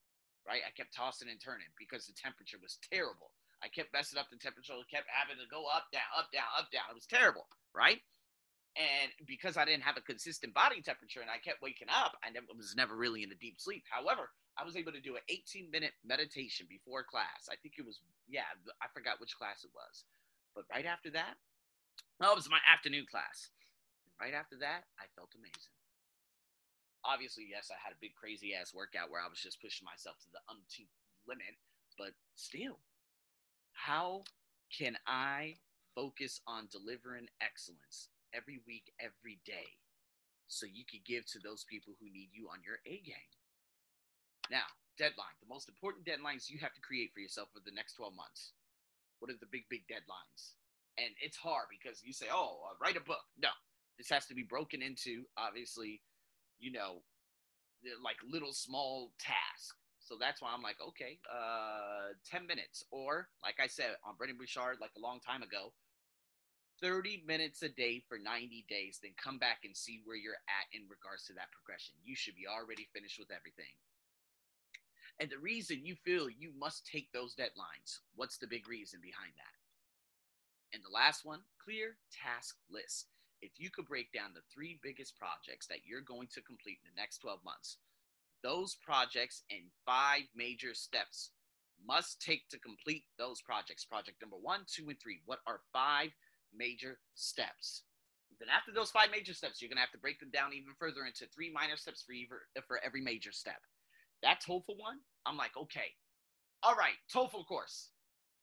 right? 0.47 0.63
I 0.63 0.71
kept 0.71 0.95
tossing 0.95 1.27
and 1.27 1.41
turning 1.43 1.67
because 1.75 2.07
the 2.07 2.15
temperature 2.15 2.63
was 2.63 2.79
terrible. 2.87 3.35
I 3.59 3.67
kept 3.69 3.93
messing 3.93 4.21
up 4.21 4.31
the 4.31 4.39
temperature, 4.39 4.79
kept 4.87 5.11
having 5.11 5.37
to 5.43 5.51
go 5.51 5.67
up, 5.67 5.91
down, 5.91 6.07
up, 6.15 6.31
down, 6.31 6.47
up, 6.55 6.71
down. 6.71 6.87
It 6.89 6.97
was 6.97 7.11
terrible, 7.11 7.51
right? 7.75 7.99
And 8.79 9.11
because 9.27 9.57
I 9.57 9.65
didn't 9.65 9.83
have 9.83 9.97
a 9.97 10.07
consistent 10.07 10.55
body 10.55 10.81
temperature 10.81 11.21
and 11.21 11.31
I 11.31 11.43
kept 11.43 11.63
waking 11.63 11.91
up, 11.91 12.15
I 12.23 12.31
never, 12.31 12.47
was 12.55 12.75
never 12.77 12.95
really 12.95 13.23
in 13.23 13.33
a 13.33 13.43
deep 13.43 13.59
sleep. 13.59 13.83
However, 13.91 14.31
I 14.57 14.65
was 14.65 14.77
able 14.77 14.93
to 14.93 15.03
do 15.03 15.17
an 15.17 15.27
18 15.29 15.71
minute 15.71 15.93
meditation 16.07 16.67
before 16.71 17.03
class. 17.03 17.51
I 17.51 17.57
think 17.59 17.75
it 17.79 17.85
was, 17.85 17.99
yeah, 18.29 18.47
I 18.81 18.87
forgot 18.95 19.19
which 19.19 19.35
class 19.35 19.65
it 19.65 19.75
was. 19.75 20.05
But 20.55 20.71
right 20.71 20.87
after 20.87 21.11
that, 21.11 21.35
well, 22.21 22.33
it 22.33 22.39
was 22.39 22.51
my 22.51 22.63
afternoon 22.71 23.07
class. 23.11 23.51
Right 24.21 24.35
after 24.35 24.57
that, 24.61 24.85
I 25.01 25.11
felt 25.17 25.35
amazing. 25.35 25.75
Obviously, 27.03 27.49
yes, 27.49 27.73
I 27.73 27.81
had 27.81 27.97
a 27.97 28.01
big 28.01 28.15
crazy 28.15 28.53
ass 28.55 28.75
workout 28.77 29.11
where 29.11 29.25
I 29.25 29.29
was 29.29 29.41
just 29.41 29.63
pushing 29.63 29.89
myself 29.89 30.21
to 30.21 30.31
the 30.31 30.45
umpteenth 30.53 30.93
limit, 31.27 31.57
but 31.97 32.13
still, 32.37 32.79
how 33.73 34.23
can 34.69 34.97
I 35.07 35.57
focus 35.95 36.41
on 36.47 36.69
delivering 36.71 37.27
excellence 37.41 38.13
every 38.35 38.61
week, 38.67 38.93
every 39.01 39.41
day, 39.45 39.79
so 40.49 40.67
you 40.67 40.85
can 40.85 41.01
give 41.07 41.27
to 41.33 41.39
those 41.39 41.65
people 41.65 41.95
who 42.01 42.11
need 42.11 42.31
you 42.33 42.49
on 42.51 42.59
your 42.65 42.79
A 42.87 43.01
game? 43.03 43.31
Now, 44.51 44.67
deadline. 44.99 45.33
The 45.41 45.49
most 45.49 45.69
important 45.69 46.05
deadlines 46.05 46.51
you 46.51 46.59
have 46.61 46.75
to 46.75 46.81
create 46.81 47.13
for 47.15 47.21
yourself 47.21 47.49
for 47.55 47.61
the 47.65 47.75
next 47.75 47.95
12 47.95 48.15
months. 48.15 48.53
What 49.19 49.31
are 49.31 49.39
the 49.41 49.49
big, 49.51 49.65
big 49.71 49.89
deadlines? 49.89 50.59
And 50.99 51.15
it's 51.23 51.37
hard 51.37 51.67
because 51.71 52.03
you 52.05 52.13
say, 52.13 52.27
oh, 52.33 52.61
uh, 52.69 52.75
write 52.83 52.97
a 52.97 53.01
book. 53.01 53.25
No, 53.41 53.49
this 53.97 54.11
has 54.11 54.27
to 54.27 54.35
be 54.35 54.43
broken 54.43 54.83
into, 54.83 55.25
obviously, 55.39 56.03
you 56.59 56.73
know, 56.73 57.01
like 58.05 58.17
little 58.29 58.53
small 58.53 59.13
tasks. 59.19 59.77
So 60.01 60.17
that's 60.19 60.43
why 60.43 60.51
I'm 60.53 60.63
like, 60.63 60.77
okay, 60.89 61.19
uh, 61.31 62.13
10 62.29 62.47
minutes. 62.47 62.85
Or, 62.91 63.29
like 63.43 63.61
I 63.63 63.69
said 63.69 63.97
on 64.05 64.17
Brendon 64.17 64.37
Burchard, 64.37 64.79
like 64.81 64.91
a 64.97 65.01
long 65.01 65.21
time 65.21 65.43
ago, 65.43 65.73
30 66.83 67.23
minutes 67.27 67.63
a 67.63 67.69
day 67.69 68.03
for 68.09 68.19
90 68.19 68.65
days, 68.69 68.99
then 69.03 69.13
come 69.17 69.39
back 69.39 69.65
and 69.65 69.77
see 69.77 70.01
where 70.05 70.17
you're 70.17 70.41
at 70.49 70.67
in 70.73 70.89
regards 70.89 71.27
to 71.27 71.35
that 71.35 71.53
progression. 71.53 71.95
You 72.05 72.17
should 72.17 72.37
be 72.37 72.49
already 72.49 72.89
finished 72.93 73.19
with 73.19 73.31
everything. 73.31 73.73
And 75.21 75.29
the 75.29 75.39
reason 75.39 75.85
you 75.85 75.97
feel 76.01 76.31
you 76.31 76.53
must 76.59 76.89
take 76.89 77.13
those 77.13 77.37
deadlines, 77.37 78.01
what's 78.17 78.39
the 78.39 78.49
big 78.49 78.69
reason 78.69 79.01
behind 79.03 79.33
that? 79.37 79.57
And 80.73 80.83
the 80.83 80.95
last 80.95 81.25
one, 81.25 81.41
clear 81.63 81.97
task 82.09 82.57
list. 82.71 83.07
If 83.43 83.53
you 83.59 83.69
could 83.71 83.87
break 83.87 84.13
down 84.13 84.33
the 84.33 84.47
three 84.53 84.81
biggest 84.83 85.19
projects 85.19 85.67
that 85.67 85.85
you're 85.85 86.01
going 86.01 86.29
to 86.33 86.43
complete 86.43 86.79
in 86.85 86.89
the 86.95 87.01
next 87.01 87.19
12 87.19 87.41
months, 87.45 87.77
those 88.43 88.77
projects 88.81 89.43
and 89.51 89.69
five 89.85 90.25
major 90.35 90.73
steps 90.73 91.31
must 91.87 92.21
take 92.21 92.49
to 92.49 92.59
complete 92.59 93.05
those 93.19 93.41
projects. 93.41 93.85
Project 93.85 94.21
number 94.21 94.37
one, 94.37 94.61
two, 94.67 94.89
and 94.89 95.01
three. 95.01 95.21
What 95.27 95.41
are 95.47 95.61
five 95.73 96.13
major 96.57 96.99
steps? 97.15 97.83
Then 98.39 98.49
after 98.49 98.73
those 98.73 98.91
five 98.91 99.11
major 99.11 99.35
steps, 99.35 99.61
you're 99.61 99.69
gonna 99.69 99.81
have 99.81 99.93
to 99.93 99.99
break 99.99 100.19
them 100.21 100.31
down 100.31 100.53
even 100.53 100.73
further 100.79 101.05
into 101.05 101.27
three 101.27 101.53
minor 101.53 101.77
steps 101.77 102.03
for 102.03 102.13
either, 102.13 102.41
for 102.67 102.81
every 102.85 103.03
major 103.03 103.33
step. 103.33 103.61
That 104.23 104.43
TOEFL 104.43 104.79
one, 104.79 105.01
I'm 105.27 105.37
like, 105.37 105.57
okay, 105.57 105.93
all 106.63 106.75
right, 106.75 106.97
TOEFL 107.15 107.47
course. 107.47 107.91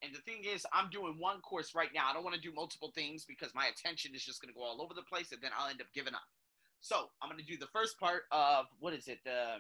And 0.04 0.14
the 0.14 0.22
thing 0.22 0.44
is, 0.44 0.66
I'm 0.74 0.90
doing 0.90 1.16
one 1.18 1.42
course 1.42 1.74
right 1.74 1.90
now. 1.94 2.10
I 2.10 2.14
don't 2.14 2.24
want 2.24 2.36
to 2.36 2.42
do 2.42 2.54
multiple 2.54 2.92
things 2.94 3.26
because 3.26 3.54
my 3.56 3.66
attention 3.66 4.14
is 4.14 4.24
just 4.24 4.42
going 4.42 4.54
to 4.54 4.58
go 4.58 4.64
all 4.64 4.82
over 4.82 4.94
the 4.94 5.02
place, 5.02 5.32
and 5.32 5.42
then 5.42 5.52
I'll 5.58 5.70
end 5.70 5.82
up 5.82 5.88
giving 5.94 6.14
up. 6.14 6.28
So 6.82 7.10
I'm 7.22 7.30
going 7.30 7.42
to 7.42 7.46
do 7.46 7.58
the 7.58 7.72
first 7.74 8.00
part 8.00 8.24
of 8.32 8.66
what 8.80 8.94
is 8.94 9.08
it? 9.08 9.20
The 9.26 9.58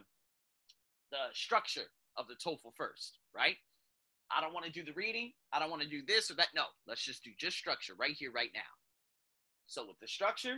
the 1.09 1.33
structure 1.33 1.89
of 2.17 2.27
the 2.27 2.35
TOEFL 2.35 2.75
first, 2.75 3.17
right? 3.33 3.55
I 4.35 4.41
don't 4.41 4.53
want 4.53 4.65
to 4.65 4.71
do 4.71 4.83
the 4.83 4.93
reading. 4.93 5.31
I 5.53 5.59
don't 5.59 5.69
want 5.69 5.81
to 5.83 5.89
do 5.89 6.01
this 6.05 6.29
or 6.29 6.35
that. 6.35 6.49
No, 6.55 6.63
let's 6.87 7.03
just 7.03 7.23
do 7.23 7.31
just 7.39 7.57
structure 7.57 7.93
right 7.97 8.11
here, 8.11 8.31
right 8.31 8.51
now. 8.53 8.59
So 9.67 9.85
with 9.87 9.99
the 9.99 10.07
structure, 10.07 10.57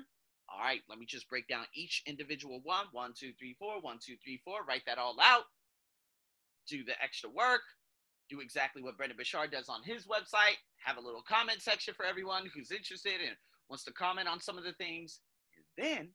all 0.52 0.60
right, 0.60 0.82
let 0.90 0.98
me 0.98 1.06
just 1.06 1.30
break 1.30 1.48
down 1.48 1.66
each 1.76 2.04
individual 2.08 2.62
one. 2.64 2.86
One, 2.92 3.14
two, 3.18 3.32
three, 3.38 3.56
four. 3.60 3.82
One, 3.82 4.00
two, 4.04 4.16
three, 4.24 4.42
four. 4.44 4.66
Write 4.68 4.84
that 4.88 4.98
all 4.98 5.16
out. 5.22 5.44
Do 6.68 6.84
the 6.84 7.02
extra 7.02 7.30
work. 7.30 7.62
Do 8.30 8.40
exactly 8.40 8.82
what 8.82 8.98
Brendon 8.98 9.18
Burchard 9.18 9.52
does 9.52 9.70
on 9.70 9.82
his 9.84 10.06
website. 10.06 10.58
Have 10.84 10.98
a 10.98 11.02
little 11.02 11.24
comment 11.28 11.62
section 11.62 11.94
for 11.94 12.06
everyone 12.06 12.44
who's 12.54 12.72
interested 12.72 13.22
and 13.22 13.36
wants 13.70 13.84
to 13.86 13.94
comment 13.94 14.28
on 14.28 14.40
some 14.40 14.58
of 14.58 14.64
the 14.64 14.74
things. 14.74 15.20
And 15.56 15.86
Then 15.86 16.10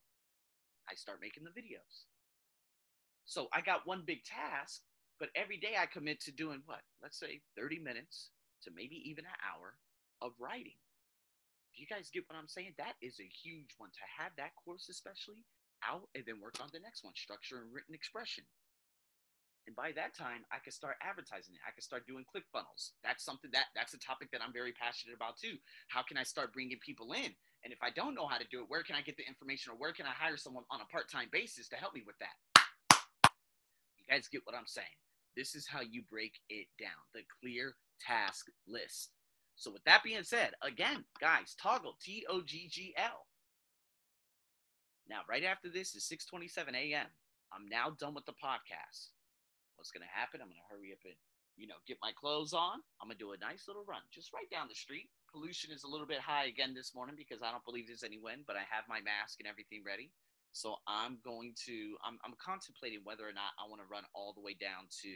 I 0.89 0.95
start 0.95 1.19
making 1.21 1.43
the 1.43 1.49
videos. 1.49 2.05
So 3.25 3.47
I 3.53 3.61
got 3.61 3.85
one 3.87 4.03
big 4.05 4.23
task, 4.23 4.81
but 5.19 5.29
every 5.35 5.57
day 5.57 5.75
I 5.79 5.85
commit 5.85 6.19
to 6.21 6.31
doing 6.31 6.61
what? 6.65 6.81
Let's 7.01 7.19
say 7.19 7.41
30 7.57 7.79
minutes 7.79 8.31
to 8.63 8.71
maybe 8.75 9.01
even 9.09 9.25
an 9.25 9.39
hour 9.43 9.75
of 10.21 10.33
writing. 10.39 10.75
Do 11.75 11.83
you 11.83 11.87
guys 11.87 12.09
get 12.11 12.23
what 12.27 12.39
I'm 12.39 12.47
saying? 12.47 12.73
That 12.77 12.95
is 13.01 13.19
a 13.19 13.27
huge 13.27 13.75
one 13.77 13.91
to 13.91 14.05
have 14.23 14.31
that 14.37 14.55
course, 14.55 14.87
especially 14.89 15.43
out 15.83 16.07
and 16.15 16.23
then 16.25 16.39
work 16.39 16.55
on 16.61 16.71
the 16.71 16.79
next 16.79 17.03
one 17.03 17.15
structure 17.15 17.59
and 17.59 17.73
written 17.73 17.93
expression. 17.93 18.43
And 19.67 19.75
by 19.75 19.91
that 19.97 20.13
time, 20.13 20.45
I 20.53 20.61
could 20.61 20.73
start 20.73 20.95
advertising 21.01 21.57
it. 21.57 21.65
I 21.65 21.73
could 21.73 21.83
start 21.83 22.05
doing 22.05 22.23
ClickFunnels. 22.23 22.93
That's 23.03 23.25
something 23.25 23.49
that 23.51 23.73
that's 23.73 23.93
a 23.97 23.99
topic 23.99 24.29
that 24.31 24.41
I'm 24.45 24.53
very 24.53 24.71
passionate 24.71 25.17
about 25.17 25.41
too. 25.41 25.57
How 25.89 26.03
can 26.03 26.17
I 26.17 26.23
start 26.23 26.53
bringing 26.53 26.77
people 26.85 27.13
in? 27.13 27.33
And 27.65 27.73
if 27.73 27.81
I 27.81 27.89
don't 27.89 28.13
know 28.13 28.27
how 28.27 28.37
to 28.37 28.45
do 28.51 28.61
it, 28.61 28.69
where 28.69 28.83
can 28.83 28.95
I 28.95 29.01
get 29.01 29.17
the 29.17 29.25
information 29.25 29.73
or 29.73 29.75
where 29.75 29.91
can 29.91 30.05
I 30.05 30.13
hire 30.13 30.37
someone 30.37 30.65
on 30.69 30.81
a 30.81 30.91
part-time 30.93 31.29
basis 31.33 31.67
to 31.69 31.81
help 31.81 31.95
me 31.95 32.03
with 32.05 32.15
that? 32.21 32.37
You 33.97 34.05
guys 34.07 34.29
get 34.29 34.45
what 34.45 34.53
I'm 34.53 34.69
saying? 34.69 34.85
This 35.35 35.55
is 35.55 35.67
how 35.67 35.81
you 35.81 36.03
break 36.09 36.39
it 36.49 36.67
down. 36.79 36.89
The 37.13 37.21
clear 37.41 37.75
task 38.05 38.47
list. 38.67 39.11
So 39.55 39.71
with 39.71 39.83
that 39.85 40.03
being 40.03 40.23
said, 40.23 40.51
again, 40.61 41.05
guys, 41.19 41.55
Toggl 41.61 41.99
T 42.01 42.25
O 42.29 42.41
G 42.41 42.67
G 42.69 42.93
L. 42.97 43.25
Now, 45.07 45.21
right 45.29 45.43
after 45.43 45.69
this 45.69 45.95
is 45.95 46.11
6:27 46.11 46.75
a.m. 46.75 47.07
I'm 47.53 47.69
now 47.69 47.91
done 47.91 48.13
with 48.13 48.25
the 48.25 48.33
podcast 48.33 49.11
what's 49.75 49.91
going 49.91 50.03
to 50.07 50.17
happen. 50.17 50.41
I'm 50.41 50.49
going 50.49 50.59
to 50.59 50.71
hurry 50.71 50.91
up 50.91 51.03
and, 51.05 51.15
you 51.55 51.67
know, 51.67 51.79
get 51.87 52.01
my 52.01 52.11
clothes 52.15 52.53
on. 52.55 52.81
I'm 52.99 53.07
going 53.07 53.19
to 53.19 53.23
do 53.23 53.35
a 53.35 53.39
nice 53.45 53.67
little 53.67 53.85
run 53.85 54.01
just 54.11 54.33
right 54.33 54.49
down 54.49 54.67
the 54.67 54.75
street. 54.75 55.11
Pollution 55.31 55.71
is 55.71 55.83
a 55.83 55.91
little 55.91 56.07
bit 56.07 56.23
high 56.23 56.47
again 56.47 56.73
this 56.73 56.95
morning 56.95 57.15
because 57.15 57.43
I 57.43 57.51
don't 57.51 57.63
believe 57.63 57.87
there's 57.87 58.07
any 58.07 58.19
wind, 58.19 58.47
but 58.47 58.55
I 58.55 58.63
have 58.71 58.87
my 58.89 59.03
mask 59.03 59.39
and 59.39 59.47
everything 59.47 59.83
ready. 59.85 60.11
So 60.55 60.79
I'm 60.87 61.19
going 61.19 61.51
to, 61.67 61.99
I'm, 61.99 62.15
I'm 62.23 62.31
contemplating 62.39 63.03
whether 63.03 63.27
or 63.27 63.35
not 63.35 63.51
I 63.59 63.67
want 63.67 63.83
to 63.83 63.91
run 63.91 64.07
all 64.15 64.31
the 64.31 64.39
way 64.39 64.55
down 64.55 64.87
to 65.03 65.11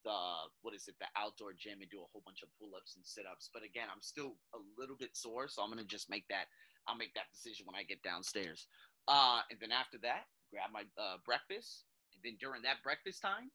the, 0.00 0.16
what 0.64 0.72
is 0.72 0.88
it, 0.88 0.96
the 0.96 1.12
outdoor 1.12 1.52
gym 1.52 1.84
and 1.84 1.92
do 1.92 2.00
a 2.00 2.08
whole 2.08 2.24
bunch 2.24 2.40
of 2.40 2.48
pull 2.56 2.72
ups 2.72 2.96
and 2.96 3.04
sit 3.04 3.28
ups. 3.28 3.52
But 3.52 3.68
again, 3.68 3.92
I'm 3.92 4.00
still 4.00 4.40
a 4.56 4.60
little 4.80 4.96
bit 4.96 5.12
sore. 5.12 5.44
So 5.44 5.60
I'm 5.60 5.68
to 5.76 5.84
just 5.84 6.08
make 6.08 6.24
that, 6.32 6.48
I'll 6.88 6.96
make 6.96 7.12
that 7.20 7.28
decision 7.28 7.68
when 7.68 7.76
I 7.76 7.84
get 7.84 8.00
downstairs. 8.00 8.64
Uh, 9.04 9.44
and 9.52 9.60
then 9.60 9.76
after 9.76 10.00
that, 10.08 10.32
grab 10.48 10.72
my 10.72 10.88
uh, 10.96 11.20
breakfast. 11.20 11.84
And 12.16 12.24
then 12.24 12.40
during 12.40 12.64
that 12.64 12.80
breakfast 12.80 13.20
time, 13.20 13.52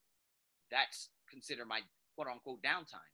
that's 0.69 1.09
considered 1.25 1.65
my 1.65 1.81
quote 2.13 2.29
unquote 2.29 2.61
downtime. 2.61 3.09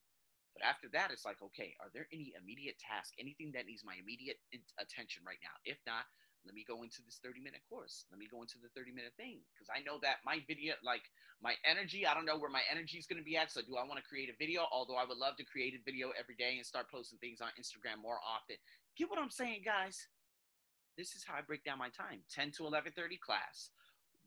But 0.52 0.68
after 0.68 0.92
that, 0.92 1.08
it's 1.08 1.24
like, 1.24 1.40
okay, 1.40 1.72
are 1.80 1.88
there 1.96 2.06
any 2.12 2.36
immediate 2.36 2.76
tasks, 2.76 3.16
anything 3.16 3.56
that 3.56 3.64
needs 3.64 3.80
my 3.80 3.96
immediate 3.96 4.38
attention 4.76 5.24
right 5.24 5.40
now? 5.40 5.56
If 5.64 5.80
not, 5.88 6.04
let 6.44 6.54
me 6.54 6.64
go 6.66 6.84
into 6.84 7.00
this 7.04 7.20
30 7.24 7.40
minute 7.40 7.64
course. 7.68 8.04
Let 8.12 8.20
me 8.20 8.28
go 8.28 8.44
into 8.44 8.60
the 8.60 8.68
30 8.76 8.92
minute 8.92 9.16
thing 9.16 9.40
because 9.52 9.72
I 9.72 9.80
know 9.80 9.96
that 10.04 10.20
my 10.24 10.44
video, 10.46 10.76
like 10.84 11.08
my 11.40 11.56
energy, 11.64 12.06
I 12.06 12.12
don't 12.12 12.28
know 12.28 12.36
where 12.36 12.52
my 12.52 12.62
energy 12.70 12.98
is 13.00 13.06
going 13.08 13.18
to 13.18 13.24
be 13.24 13.36
at. 13.36 13.50
So, 13.50 13.64
do 13.64 13.76
I 13.76 13.84
want 13.84 13.96
to 13.96 14.06
create 14.06 14.28
a 14.28 14.36
video? 14.36 14.68
Although 14.68 15.00
I 15.00 15.08
would 15.08 15.16
love 15.16 15.36
to 15.40 15.44
create 15.44 15.72
a 15.72 15.82
video 15.84 16.12
every 16.18 16.36
day 16.36 16.60
and 16.60 16.64
start 16.64 16.92
posting 16.92 17.18
things 17.18 17.40
on 17.40 17.48
Instagram 17.56 18.00
more 18.04 18.20
often. 18.20 18.56
Get 18.96 19.08
what 19.08 19.18
I'm 19.18 19.32
saying, 19.32 19.64
guys? 19.64 20.08
This 20.96 21.16
is 21.16 21.24
how 21.26 21.34
I 21.34 21.42
break 21.42 21.64
down 21.64 21.78
my 21.78 21.90
time 21.90 22.22
10 22.30 22.52
to 22.60 22.64
11:30 22.64 23.18
class, 23.18 23.70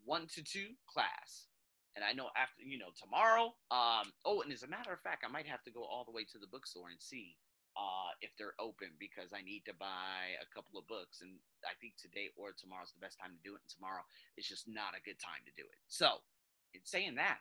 1 0.03 0.27
to 0.36 0.43
2 0.43 0.75
class, 0.86 1.47
and 1.95 2.03
I 2.03 2.13
know 2.13 2.30
after, 2.36 2.62
you 2.62 2.77
know, 2.77 2.91
tomorrow, 2.99 3.56
um, 3.71 4.12
oh, 4.25 4.41
and 4.41 4.51
as 4.51 4.63
a 4.63 4.67
matter 4.67 4.91
of 4.91 5.01
fact, 5.01 5.23
I 5.25 5.32
might 5.32 5.47
have 5.47 5.63
to 5.63 5.71
go 5.71 5.84
all 5.84 6.03
the 6.03 6.12
way 6.12 6.25
to 6.25 6.38
the 6.38 6.47
bookstore 6.47 6.89
and 6.89 7.01
see 7.01 7.38
uh, 7.77 8.11
if 8.25 8.33
they're 8.35 8.57
open 8.57 8.89
because 8.97 9.31
I 9.31 9.45
need 9.45 9.63
to 9.69 9.75
buy 9.77 10.33
a 10.41 10.49
couple 10.49 10.81
of 10.81 10.89
books. 10.89 11.21
And 11.21 11.37
I 11.63 11.77
think 11.77 11.93
today 11.95 12.33
or 12.33 12.51
tomorrow 12.57 12.83
is 12.83 12.91
the 12.91 13.05
best 13.05 13.21
time 13.21 13.37
to 13.37 13.41
do 13.45 13.53
it. 13.53 13.61
And 13.61 13.71
tomorrow 13.71 14.01
is 14.35 14.49
just 14.49 14.65
not 14.65 14.97
a 14.97 15.05
good 15.05 15.21
time 15.21 15.45
to 15.45 15.53
do 15.53 15.63
it. 15.63 15.79
So, 15.87 16.25
in 16.73 16.81
saying 16.83 17.15
that, 17.15 17.37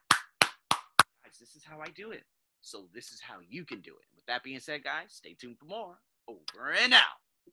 guys, 1.25 1.41
this 1.41 1.57
is 1.57 1.65
how 1.65 1.81
I 1.81 1.89
do 1.97 2.13
it. 2.13 2.29
So, 2.61 2.87
this 2.93 3.11
is 3.17 3.21
how 3.21 3.41
you 3.49 3.65
can 3.65 3.81
do 3.81 3.97
it. 3.97 4.07
With 4.15 4.27
that 4.29 4.45
being 4.45 4.61
said, 4.61 4.85
guys, 4.85 5.17
stay 5.17 5.35
tuned 5.35 5.59
for 5.59 5.67
more. 5.67 5.97
Over 6.29 6.77
and 6.77 6.93
out. 6.93 7.26